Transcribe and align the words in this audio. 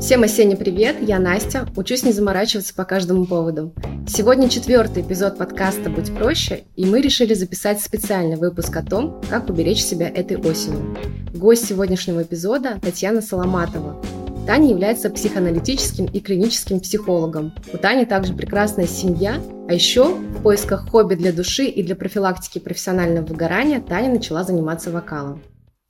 Всем 0.00 0.22
осенний 0.22 0.56
привет, 0.56 0.96
я 1.02 1.18
Настя, 1.18 1.68
учусь 1.76 2.04
не 2.04 2.12
заморачиваться 2.12 2.74
по 2.74 2.86
каждому 2.86 3.26
поводу. 3.26 3.74
Сегодня 4.08 4.48
четвертый 4.48 5.02
эпизод 5.02 5.36
подкаста 5.36 5.90
«Будь 5.90 6.12
проще», 6.16 6.64
и 6.74 6.86
мы 6.86 7.02
решили 7.02 7.34
записать 7.34 7.82
специальный 7.82 8.36
выпуск 8.36 8.74
о 8.74 8.82
том, 8.82 9.20
как 9.28 9.50
уберечь 9.50 9.82
себя 9.82 10.08
этой 10.08 10.38
осенью. 10.38 10.96
Гость 11.34 11.66
сегодняшнего 11.68 12.22
эпизода– 12.22 12.78
Татьяна 12.82 13.20
Соломатова. 13.20 14.02
Таня 14.46 14.70
является 14.70 15.10
психоаналитическим 15.10 16.06
и 16.06 16.20
клиническим 16.20 16.80
психологом. 16.80 17.52
У 17.70 17.76
Тани 17.76 18.06
также 18.06 18.32
прекрасная 18.32 18.86
семья, 18.86 19.34
а 19.68 19.74
еще 19.74 20.14
в 20.14 20.42
поисках 20.42 20.88
хобби 20.88 21.14
для 21.14 21.30
души 21.30 21.66
и 21.66 21.82
для 21.82 21.94
профилактики 21.94 22.58
профессионального 22.58 23.26
выгорания 23.26 23.82
Таня 23.82 24.08
начала 24.08 24.44
заниматься 24.44 24.90
вокалом. 24.90 25.42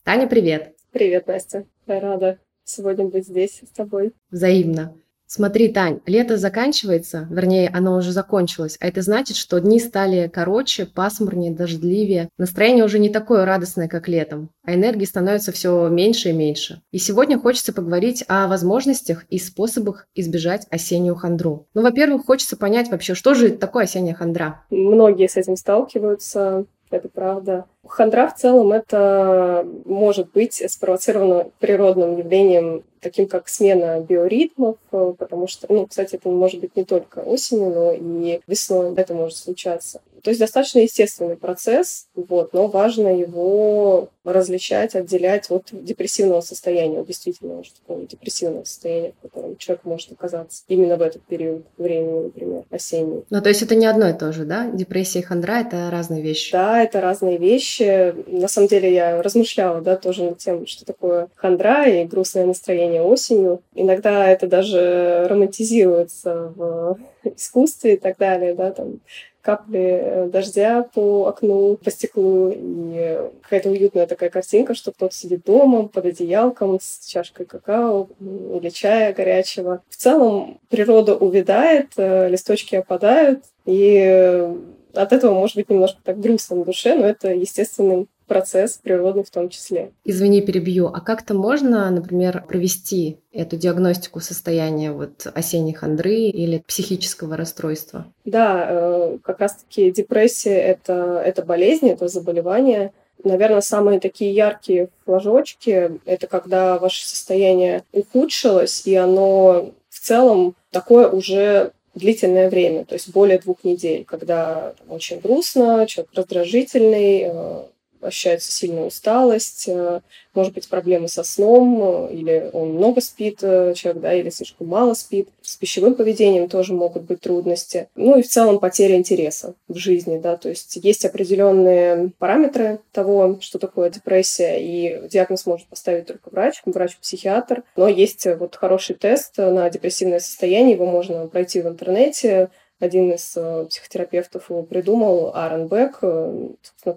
Таня, 0.02 0.26
привет! 0.26 0.74
Привет, 0.90 1.28
Настя. 1.28 1.64
Рада 1.86 2.38
сегодня 2.70 3.06
быть 3.06 3.26
здесь 3.26 3.60
с 3.66 3.76
тобой. 3.76 4.12
Взаимно. 4.30 4.94
Смотри, 5.32 5.68
Тань, 5.68 6.00
лето 6.06 6.36
заканчивается, 6.36 7.28
вернее, 7.30 7.70
оно 7.72 7.96
уже 7.96 8.10
закончилось, 8.10 8.76
а 8.80 8.88
это 8.88 9.00
значит, 9.00 9.36
что 9.36 9.60
дни 9.60 9.78
стали 9.78 10.26
короче, 10.26 10.86
пасмурнее, 10.86 11.52
дождливее. 11.52 12.28
Настроение 12.36 12.84
уже 12.84 12.98
не 12.98 13.10
такое 13.10 13.44
радостное, 13.44 13.86
как 13.86 14.08
летом, 14.08 14.50
а 14.64 14.74
энергии 14.74 15.04
становится 15.04 15.52
все 15.52 15.88
меньше 15.88 16.30
и 16.30 16.32
меньше. 16.32 16.82
И 16.90 16.98
сегодня 16.98 17.38
хочется 17.38 17.72
поговорить 17.72 18.24
о 18.26 18.48
возможностях 18.48 19.24
и 19.28 19.38
способах 19.38 20.08
избежать 20.16 20.66
осеннюю 20.68 21.14
хандру. 21.14 21.68
Ну, 21.74 21.82
во-первых, 21.82 22.26
хочется 22.26 22.56
понять 22.56 22.90
вообще, 22.90 23.14
что 23.14 23.34
же 23.34 23.50
такое 23.50 23.84
осенняя 23.84 24.16
хандра? 24.16 24.64
Многие 24.70 25.28
с 25.28 25.36
этим 25.36 25.54
сталкиваются 25.54 26.66
это 26.90 27.08
правда. 27.08 27.66
Хандра 27.92 28.28
в 28.28 28.36
целом 28.36 28.72
это 28.72 29.66
может 29.84 30.30
быть 30.32 30.62
спровоцировано 30.70 31.50
природным 31.58 32.18
явлением, 32.18 32.84
таким 33.00 33.26
как 33.26 33.48
смена 33.48 34.00
биоритмов, 34.00 34.76
потому 34.90 35.46
что, 35.46 35.66
ну, 35.70 35.86
кстати, 35.86 36.16
это 36.16 36.28
может 36.28 36.60
быть 36.60 36.76
не 36.76 36.84
только 36.84 37.20
осенью, 37.20 37.70
но 37.70 37.92
и 37.92 38.40
весной 38.46 38.94
это 38.94 39.14
может 39.14 39.38
случаться. 39.38 40.02
То 40.22 40.28
есть 40.28 40.40
достаточно 40.40 40.80
естественный 40.80 41.36
процесс, 41.36 42.08
вот, 42.14 42.52
но 42.52 42.66
важно 42.66 43.08
его 43.08 44.10
различать, 44.22 44.94
отделять 44.94 45.50
от 45.50 45.68
депрессивного 45.72 46.42
состояния, 46.42 47.02
действительно 47.02 47.60
уже 47.60 47.70
такого 47.72 48.04
депрессивного 48.06 48.64
состояния, 48.64 49.14
в 49.18 49.22
котором 49.22 49.56
человек 49.56 49.84
может 49.84 50.12
оказаться 50.12 50.62
именно 50.68 50.98
в 50.98 51.02
этот 51.02 51.22
период 51.22 51.64
времени, 51.78 52.24
например, 52.24 52.64
осенний. 52.70 53.24
Ну, 53.30 53.40
то 53.40 53.48
есть 53.48 53.62
это 53.62 53.74
не 53.74 53.86
одно 53.86 54.10
и 54.10 54.12
то 54.12 54.30
же, 54.32 54.44
да? 54.44 54.70
Депрессия 54.70 55.20
и 55.20 55.22
хандра— 55.22 55.60
это 55.62 55.88
разные 55.90 56.20
вещи? 56.20 56.52
Да, 56.52 56.82
это 56.82 57.00
разные 57.00 57.38
вещи. 57.38 57.79
На 57.80 58.48
самом 58.48 58.68
деле 58.68 58.92
я 58.92 59.22
размышляла, 59.22 59.80
да, 59.80 59.96
тоже 59.96 60.24
над 60.24 60.38
тем, 60.38 60.66
что 60.66 60.84
такое 60.84 61.28
хандра 61.34 61.86
и 61.86 62.04
грустное 62.04 62.46
настроение 62.46 63.02
осенью. 63.02 63.62
Иногда 63.74 64.28
это 64.28 64.46
даже 64.46 65.26
романтизируется 65.28 66.52
в 66.54 66.98
искусстве 67.24 67.94
и 67.94 67.96
так 67.96 68.16
далее, 68.18 68.54
да, 68.54 68.70
там 68.70 69.00
капли 69.42 70.00
э, 70.02 70.26
дождя 70.26 70.82
по 70.82 71.26
окну, 71.26 71.76
по 71.76 71.90
стеклу, 71.90 72.52
и 72.54 73.18
какая-то 73.42 73.70
уютная 73.70 74.06
такая 74.06 74.30
картинка, 74.30 74.74
что 74.74 74.92
кто-то 74.92 75.14
сидит 75.14 75.44
дома 75.44 75.88
под 75.88 76.06
одеялком 76.06 76.78
с 76.80 77.06
чашкой 77.06 77.46
какао 77.46 78.08
или 78.20 78.68
чая 78.68 79.12
горячего. 79.14 79.82
В 79.88 79.96
целом 79.96 80.60
природа 80.68 81.16
увядает, 81.16 81.88
э, 81.96 82.28
листочки 82.28 82.76
опадают, 82.76 83.44
и 83.64 84.46
от 84.94 85.12
этого 85.12 85.34
может 85.34 85.56
быть 85.56 85.68
немножко 85.70 86.00
так 86.02 86.20
грустно 86.20 86.56
на 86.56 86.64
душе, 86.64 86.94
но 86.94 87.06
это 87.06 87.32
естественный 87.32 88.08
процесс 88.30 88.78
природный 88.80 89.24
в 89.24 89.30
том 89.30 89.48
числе. 89.48 89.90
Извини, 90.04 90.40
перебью. 90.40 90.86
А 90.86 91.00
как-то 91.00 91.34
можно, 91.34 91.90
например, 91.90 92.44
провести 92.46 93.18
эту 93.32 93.56
диагностику 93.56 94.20
состояния 94.20 94.92
вот 94.92 95.26
осенней 95.34 95.74
хандры 95.74 96.14
или 96.14 96.62
психического 96.64 97.36
расстройства? 97.36 98.06
Да, 98.24 98.66
э, 98.70 99.18
как 99.24 99.40
раз-таки 99.40 99.90
депрессия 99.90 100.54
это, 100.54 101.20
это 101.24 101.44
болезнь, 101.44 101.88
это 101.88 102.06
заболевание. 102.06 102.92
Наверное, 103.24 103.62
самые 103.62 103.98
такие 103.98 104.32
яркие 104.32 104.90
флажочки— 105.04 105.98
это 106.04 106.28
когда 106.28 106.78
ваше 106.78 107.06
состояние 107.06 107.82
ухудшилось, 107.92 108.86
и 108.86 108.94
оно 108.94 109.72
в 109.88 110.00
целом 110.00 110.54
такое 110.70 111.08
уже 111.08 111.72
длительное 111.94 112.48
время, 112.48 112.84
то 112.84 112.94
есть 112.94 113.10
более 113.10 113.38
двух 113.38 113.64
недель, 113.64 114.04
когда 114.04 114.74
там, 114.78 114.92
очень 114.92 115.20
грустно, 115.20 115.86
человек 115.86 116.12
раздражительный, 116.14 117.22
э, 117.26 117.62
ощущается 118.00 118.52
сильная 118.52 118.84
усталость, 118.84 119.68
э, 119.68 120.00
может 120.34 120.54
быть 120.54 120.68
проблемы 120.68 121.08
со 121.08 121.22
сном, 121.22 121.80
э, 121.82 122.14
или 122.14 122.50
он 122.52 122.74
много 122.74 123.00
спит, 123.00 123.38
э, 123.42 123.74
человек, 123.74 124.02
да, 124.02 124.14
или 124.14 124.30
слишком 124.30 124.68
мало 124.68 124.94
спит. 124.94 125.28
С 125.42 125.56
пищевым 125.56 125.94
поведением 125.94 126.48
тоже 126.48 126.72
могут 126.72 127.02
быть 127.02 127.20
трудности. 127.20 127.88
Ну 127.94 128.18
и 128.18 128.22
в 128.22 128.28
целом 128.28 128.58
потеря 128.58 128.96
интереса 128.96 129.54
в 129.68 129.76
жизни, 129.76 130.18
да, 130.18 130.36
то 130.36 130.48
есть 130.48 130.76
есть 130.76 131.04
определенные 131.04 132.12
параметры 132.18 132.80
того, 132.92 133.38
что 133.40 133.58
такое 133.58 133.90
депрессия, 133.90 134.58
и 134.60 135.08
диагноз 135.08 135.46
может 135.46 135.66
поставить 135.66 136.06
только 136.06 136.30
врач, 136.30 136.62
врач-психиатр, 136.64 137.64
но 137.76 137.88
есть 137.88 138.26
вот 138.38 138.56
хороший 138.56 138.96
тест 138.96 139.38
на 139.38 139.68
депрессивное 139.70 140.20
состояние, 140.20 140.74
его 140.74 140.86
можно 140.86 141.26
пройти 141.26 141.60
в 141.60 141.68
интернете, 141.68 142.50
один 142.80 143.12
из 143.12 143.36
э, 143.36 143.66
психотерапевтов 143.68 144.50
его 144.50 144.62
придумал, 144.62 145.32
Аарон 145.34 145.68
Бек. 145.68 145.98
Э, 146.02 146.48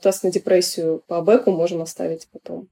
тест 0.02 0.24
на 0.24 0.32
депрессию 0.32 1.04
по 1.08 1.22
Беку 1.22 1.52
можем 1.52 1.82
оставить 1.82 2.28
потом 2.32 2.70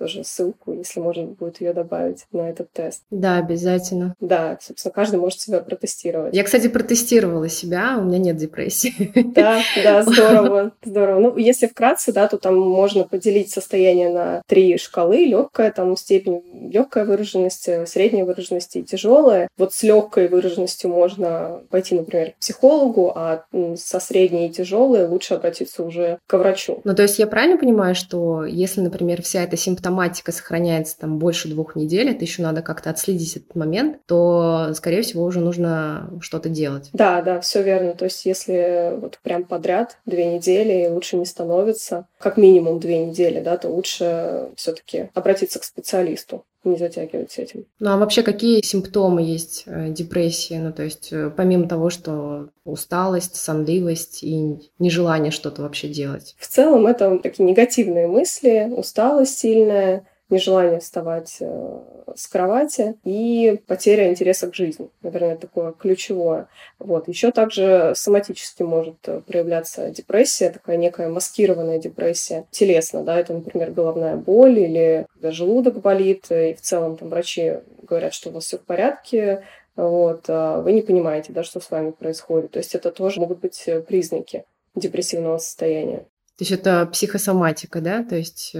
тоже 0.00 0.24
ссылку, 0.24 0.72
если 0.72 0.98
можно 0.98 1.24
будет 1.26 1.60
ее 1.60 1.74
добавить 1.74 2.24
на 2.32 2.48
этот 2.48 2.72
тест. 2.72 3.02
Да, 3.10 3.36
обязательно. 3.36 4.16
Да, 4.18 4.58
собственно, 4.62 4.92
каждый 4.92 5.20
может 5.20 5.40
себя 5.40 5.60
протестировать. 5.60 6.34
Я, 6.34 6.42
кстати, 6.42 6.68
протестировала 6.68 7.50
себя, 7.50 7.98
у 7.98 8.04
меня 8.04 8.16
нет 8.16 8.38
депрессии. 8.38 9.12
Да, 9.34 9.60
да, 9.84 10.02
здорово, 10.10 10.72
здорово. 10.82 11.20
Ну, 11.20 11.36
если 11.36 11.66
вкратце, 11.66 12.14
да, 12.14 12.28
то 12.28 12.38
там 12.38 12.58
можно 12.58 13.04
поделить 13.04 13.50
состояние 13.50 14.08
на 14.08 14.42
три 14.46 14.78
шкалы. 14.78 15.26
Легкая 15.26 15.70
там 15.70 15.94
степень, 15.98 16.42
легкая 16.72 17.04
выраженность, 17.04 17.68
средняя 17.86 18.24
выраженность 18.24 18.76
и 18.76 18.82
тяжелая. 18.82 19.48
Вот 19.58 19.74
с 19.74 19.82
легкой 19.82 20.28
выраженностью 20.28 20.88
можно 20.88 21.60
пойти, 21.68 21.94
например, 21.94 22.30
к 22.30 22.36
психологу, 22.36 23.12
а 23.14 23.44
со 23.76 24.00
средней 24.00 24.46
и 24.46 24.50
тяжелой 24.50 25.06
лучше 25.06 25.34
обратиться 25.34 25.82
уже 25.84 26.18
к 26.26 26.38
врачу. 26.38 26.80
Ну, 26.84 26.94
то 26.94 27.02
есть 27.02 27.18
я 27.18 27.26
правильно 27.26 27.58
понимаю, 27.58 27.94
что 27.94 28.46
если, 28.46 28.80
например, 28.80 29.20
вся 29.20 29.42
эта 29.42 29.58
симптоматика 29.58 29.89
автоматика 29.90 30.30
сохраняется 30.30 30.96
там 30.98 31.18
больше 31.18 31.48
двух 31.48 31.74
недель, 31.74 32.10
это 32.10 32.24
еще 32.24 32.42
надо 32.42 32.62
как-то 32.62 32.90
отследить 32.90 33.36
этот 33.36 33.56
момент, 33.56 33.98
то, 34.06 34.70
скорее 34.74 35.02
всего, 35.02 35.24
уже 35.24 35.40
нужно 35.40 36.10
что-то 36.20 36.48
делать. 36.48 36.90
Да, 36.92 37.20
да, 37.22 37.40
все 37.40 37.62
верно. 37.62 37.94
То 37.94 38.04
есть, 38.04 38.24
если 38.24 38.94
вот 38.96 39.18
прям 39.22 39.44
подряд 39.44 39.98
две 40.06 40.26
недели 40.26 40.84
и 40.84 40.88
лучше 40.88 41.16
не 41.16 41.26
становится, 41.26 42.06
как 42.18 42.36
минимум 42.36 42.78
две 42.78 43.04
недели, 43.04 43.40
да, 43.40 43.56
то 43.56 43.68
лучше 43.68 44.50
все-таки 44.54 45.10
обратиться 45.14 45.58
к 45.58 45.64
специалисту 45.64 46.44
не 46.64 46.76
затягивать 46.76 47.32
с 47.32 47.38
этим. 47.38 47.66
Ну 47.78 47.90
а 47.90 47.96
вообще 47.96 48.22
какие 48.22 48.62
симптомы 48.62 49.22
есть 49.22 49.64
э, 49.66 49.90
депрессии? 49.90 50.54
Ну 50.54 50.72
то 50.72 50.82
есть 50.82 51.08
э, 51.12 51.30
помимо 51.34 51.68
того, 51.68 51.90
что 51.90 52.50
усталость, 52.64 53.36
сонливость 53.36 54.22
и 54.22 54.58
нежелание 54.78 55.32
что-то 55.32 55.62
вообще 55.62 55.88
делать? 55.88 56.36
В 56.38 56.46
целом 56.46 56.86
это 56.86 57.18
такие 57.18 57.44
негативные 57.44 58.06
мысли, 58.06 58.70
усталость 58.76 59.38
сильная, 59.38 60.06
нежелание 60.30 60.80
вставать 60.80 61.36
э, 61.40 61.80
с 62.14 62.26
кровати 62.26 62.96
и 63.04 63.60
потеря 63.66 64.08
интереса 64.08 64.48
к 64.48 64.54
жизни. 64.54 64.88
Наверное, 65.02 65.36
такое 65.36 65.72
ключевое. 65.72 66.48
Вот. 66.78 67.08
Еще 67.08 67.32
также 67.32 67.92
соматически 67.96 68.62
может 68.62 68.96
э, 69.06 69.20
проявляться 69.26 69.90
депрессия, 69.90 70.50
такая 70.50 70.76
некая 70.76 71.08
маскированная 71.08 71.78
депрессия 71.78 72.46
телесно. 72.50 73.02
Да? 73.02 73.18
Это, 73.18 73.34
например, 73.34 73.72
головная 73.72 74.16
боль 74.16 74.58
или 74.58 75.06
когда 75.14 75.32
желудок 75.32 75.80
болит, 75.80 76.26
и 76.30 76.54
в 76.54 76.60
целом 76.60 76.96
там 76.96 77.08
врачи 77.08 77.58
говорят, 77.82 78.14
что 78.14 78.30
у 78.30 78.32
вас 78.32 78.44
все 78.44 78.58
в 78.58 78.62
порядке, 78.62 79.44
вот, 79.76 80.24
а 80.28 80.60
вы 80.60 80.72
не 80.72 80.82
понимаете, 80.82 81.32
да, 81.32 81.42
что 81.42 81.60
с 81.60 81.70
вами 81.70 81.90
происходит. 81.90 82.52
То 82.52 82.58
есть 82.58 82.74
это 82.74 82.90
тоже 82.90 83.20
могут 83.20 83.40
быть 83.40 83.62
э, 83.66 83.80
признаки 83.80 84.44
депрессивного 84.74 85.38
состояния. 85.38 86.06
То 86.36 86.44
есть 86.44 86.52
это 86.52 86.86
психосоматика, 86.86 87.80
да? 87.80 88.02
То 88.02 88.16
есть 88.16 88.54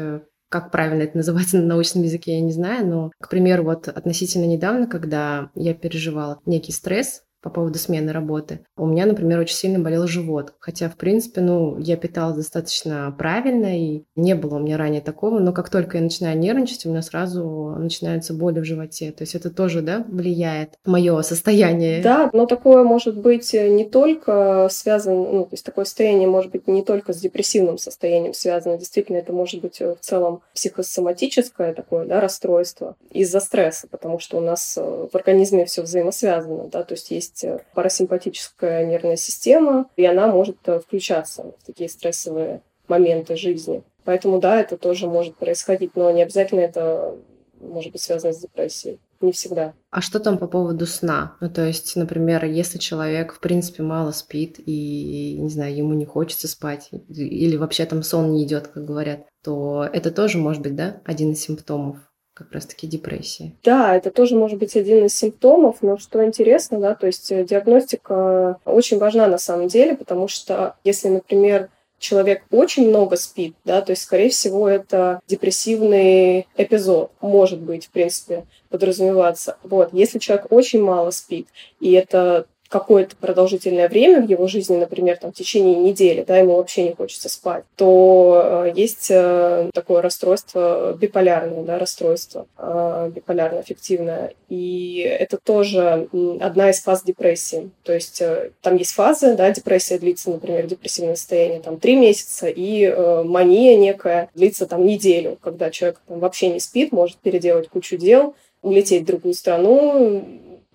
как 0.51 0.73
правильно 0.73 1.05
это 1.05 1.17
называется 1.17 1.59
на 1.59 1.67
научном 1.67 2.03
языке, 2.03 2.35
я 2.35 2.41
не 2.41 2.53
знаю, 2.53 2.87
но, 2.87 3.11
к 3.19 3.31
примеру, 3.31 3.65
вот 3.65 3.89
относительно 3.89 4.45
недавно, 4.45 4.87
когда 4.87 5.51
я 5.55 5.75
переживала 5.75 6.41
некий 6.45 6.73
стресс, 6.73 7.23
по 7.43 7.51
поводу 7.51 7.79
смены 7.79 8.13
работы. 8.13 8.61
У 8.77 8.87
меня, 8.87 9.07
например, 9.07 9.39
очень 9.39 9.57
сильно 9.57 9.79
болел 9.79 10.07
живот. 10.07 10.55
Хотя, 10.59 10.89
в 10.89 10.97
принципе, 10.97 11.41
ну, 11.41 11.79
я 11.79 11.97
питалась 11.97 12.37
достаточно 12.37 13.15
правильно, 13.17 13.79
и 13.79 14.05
не 14.17 14.35
было 14.35 14.57
у 14.57 14.59
меня 14.59 14.77
ранее 14.77 15.01
такого. 15.01 15.39
Но 15.39 15.53
как 15.53 15.71
только 15.71 15.97
я 15.97 16.03
начинаю 16.03 16.39
нервничать, 16.39 16.87
у 16.87 16.91
меня 16.91 17.03
сразу 17.03 17.75
начинаются 17.79 18.35
боли 18.35 18.61
в 18.61 18.65
животе. 18.65 19.13
То 19.13 19.23
есть 19.23 19.35
это 19.35 19.51
тоже, 19.51 19.83
да, 19.83 20.05
влияет 20.09 20.75
мое 20.85 21.21
состояние. 21.23 22.03
Да, 22.03 22.31
но 22.33 22.47
такое 22.47 22.85
может 22.85 23.19
быть 23.19 23.53
не 23.53 23.85
только 23.85 24.69
связано, 24.71 25.33
ну, 25.33 25.45
то 25.45 25.53
есть 25.53 25.65
такое 25.65 25.85
состояние 25.85 26.29
может 26.29 26.51
быть 26.51 26.67
не 26.67 26.83
только 26.83 27.13
с 27.13 27.19
депрессивным 27.19 27.79
состоянием 27.79 28.35
связано. 28.35 28.79
Действительно, 28.79 29.17
это 29.17 29.33
может 29.33 29.61
быть 29.61 29.81
в 29.81 29.99
целом 30.01 30.43
психосоматическое 30.55 31.75
такое, 31.75 32.07
да, 32.07 32.21
расстройство 32.21 32.97
из-за 33.11 33.41
стресса, 33.41 33.89
потому 33.89 34.19
что 34.19 34.37
у 34.37 34.41
нас 34.41 34.77
в 34.77 35.15
организме 35.15 35.65
все 35.65 35.83
взаимосвязано, 35.83 36.69
да, 36.69 36.83
то 36.83 36.95
есть 36.95 37.11
есть 37.11 37.30
есть 37.31 37.65
парасимпатическая 37.75 38.85
нервная 38.85 39.17
система, 39.17 39.87
и 39.97 40.05
она 40.05 40.27
может 40.27 40.57
э, 40.67 40.81
включаться 40.81 41.55
в 41.59 41.67
такие 41.67 41.89
стрессовые 41.89 42.63
моменты 42.89 43.37
жизни. 43.37 43.83
Поэтому, 44.05 44.41
да, 44.41 44.61
это 44.61 44.77
тоже 44.77 45.07
может 45.07 45.37
происходить, 45.37 45.95
но 45.95 46.11
не 46.11 46.23
обязательно 46.23 46.61
это 46.61 47.17
может 47.61 47.93
быть 47.93 48.01
связано 48.01 48.33
с 48.33 48.39
депрессией. 48.39 48.99
Не 49.21 49.33
всегда. 49.33 49.75
А 49.91 50.01
что 50.01 50.19
там 50.19 50.39
по 50.39 50.47
поводу 50.47 50.87
сна? 50.87 51.37
Ну, 51.41 51.51
то 51.51 51.67
есть, 51.67 51.95
например, 51.95 52.47
если 52.47 52.79
человек, 52.79 53.35
в 53.35 53.41
принципе, 53.41 53.83
мало 53.83 54.13
спит 54.13 54.57
и, 54.65 55.37
не 55.39 55.51
знаю, 55.51 55.77
ему 55.77 55.93
не 55.93 56.07
хочется 56.07 56.49
спать, 56.49 56.89
или 57.09 57.57
вообще 57.57 57.85
там 57.85 58.03
сон 58.03 58.33
не 58.33 58.45
идет, 58.45 58.69
как 58.69 58.87
говорят, 58.87 59.27
то 59.45 59.87
это 59.93 60.11
тоже 60.11 60.39
может 60.39 60.63
быть, 60.63 60.75
да, 60.75 61.03
один 61.05 61.33
из 61.33 61.41
симптомов 61.41 61.99
как 62.41 62.53
раз-таки 62.53 62.87
депрессии. 62.87 63.55
Да, 63.63 63.95
это 63.95 64.11
тоже 64.11 64.35
может 64.35 64.59
быть 64.59 64.75
один 64.75 65.05
из 65.05 65.15
симптомов, 65.15 65.83
но 65.83 65.99
что 65.99 66.25
интересно, 66.25 66.81
да, 66.81 66.95
то 66.95 67.07
есть 67.07 67.31
э, 67.31 67.45
диагностика 67.45 68.59
очень 68.65 68.99
важна 68.99 69.27
на 69.27 69.37
самом 69.37 69.69
деле, 69.69 69.95
потому 69.95 70.27
что 70.27 70.77
если, 70.83 71.09
например, 71.09 71.69
человек 71.99 72.43
очень 72.51 72.89
много 72.89 73.17
спит, 73.17 73.55
да, 73.67 73.83
то 73.83 73.91
есть, 73.91 74.03
скорее 74.03 74.31
всего, 74.31 74.69
это 74.69 75.21
депрессивный 75.29 76.49
эпизод, 76.57 77.13
может 77.21 77.61
быть, 77.61 77.87
в 77.87 77.91
принципе, 77.91 78.47
подразумеваться. 78.71 79.59
Вот, 79.63 79.91
если 79.93 80.19
человек 80.19 80.47
очень 80.51 80.83
мало 80.83 81.11
спит, 81.11 81.47
и 81.79 81.93
это 81.93 82.47
какое-то 82.71 83.17
продолжительное 83.17 83.89
время 83.89 84.23
в 84.23 84.31
его 84.31 84.47
жизни, 84.47 84.77
например, 84.77 85.17
там, 85.17 85.33
в 85.33 85.35
течение 85.35 85.75
недели, 85.75 86.25
да, 86.27 86.39
ему 86.39 86.55
вообще 86.55 86.85
не 86.85 86.95
хочется 86.95 87.29
спать, 87.29 87.65
то 87.75 88.65
э, 88.67 88.73
есть 88.77 89.09
э, 89.11 89.71
такое 89.75 90.01
расстройство 90.01 90.97
биполярное, 90.97 91.65
да, 91.65 91.81
расстройство 91.81 92.47
э, 92.57 93.11
биполярно-аффективное. 93.13 94.35
И 94.49 94.99
это 94.99 95.37
тоже 95.37 96.09
одна 96.41 96.71
из 96.71 96.81
фаз 96.81 97.03
депрессии. 97.03 97.71
То 97.83 97.93
есть 97.93 98.23
там 98.63 98.77
есть 98.77 98.93
фазы, 98.93 99.35
да, 99.35 99.51
депрессия 99.51 99.99
длится, 99.99 100.31
например, 100.31 100.67
депрессивное 100.69 101.17
состояние 101.17 101.61
там 101.61 101.79
три 101.79 101.97
месяца, 101.97 102.47
и 102.49 102.89
мания 103.25 103.77
некая 103.77 104.31
длится 104.35 104.67
там 104.67 104.87
неделю, 104.87 105.39
когда 105.43 105.71
человек 105.71 106.01
там, 106.07 106.21
вообще 106.21 106.49
не 106.49 106.61
спит, 106.61 106.93
может 106.93 107.17
переделать 107.17 107.69
кучу 107.69 107.97
дел, 107.97 108.35
улететь 108.63 109.03
в 109.03 109.07
другую 109.07 109.35
страну, 109.35 110.25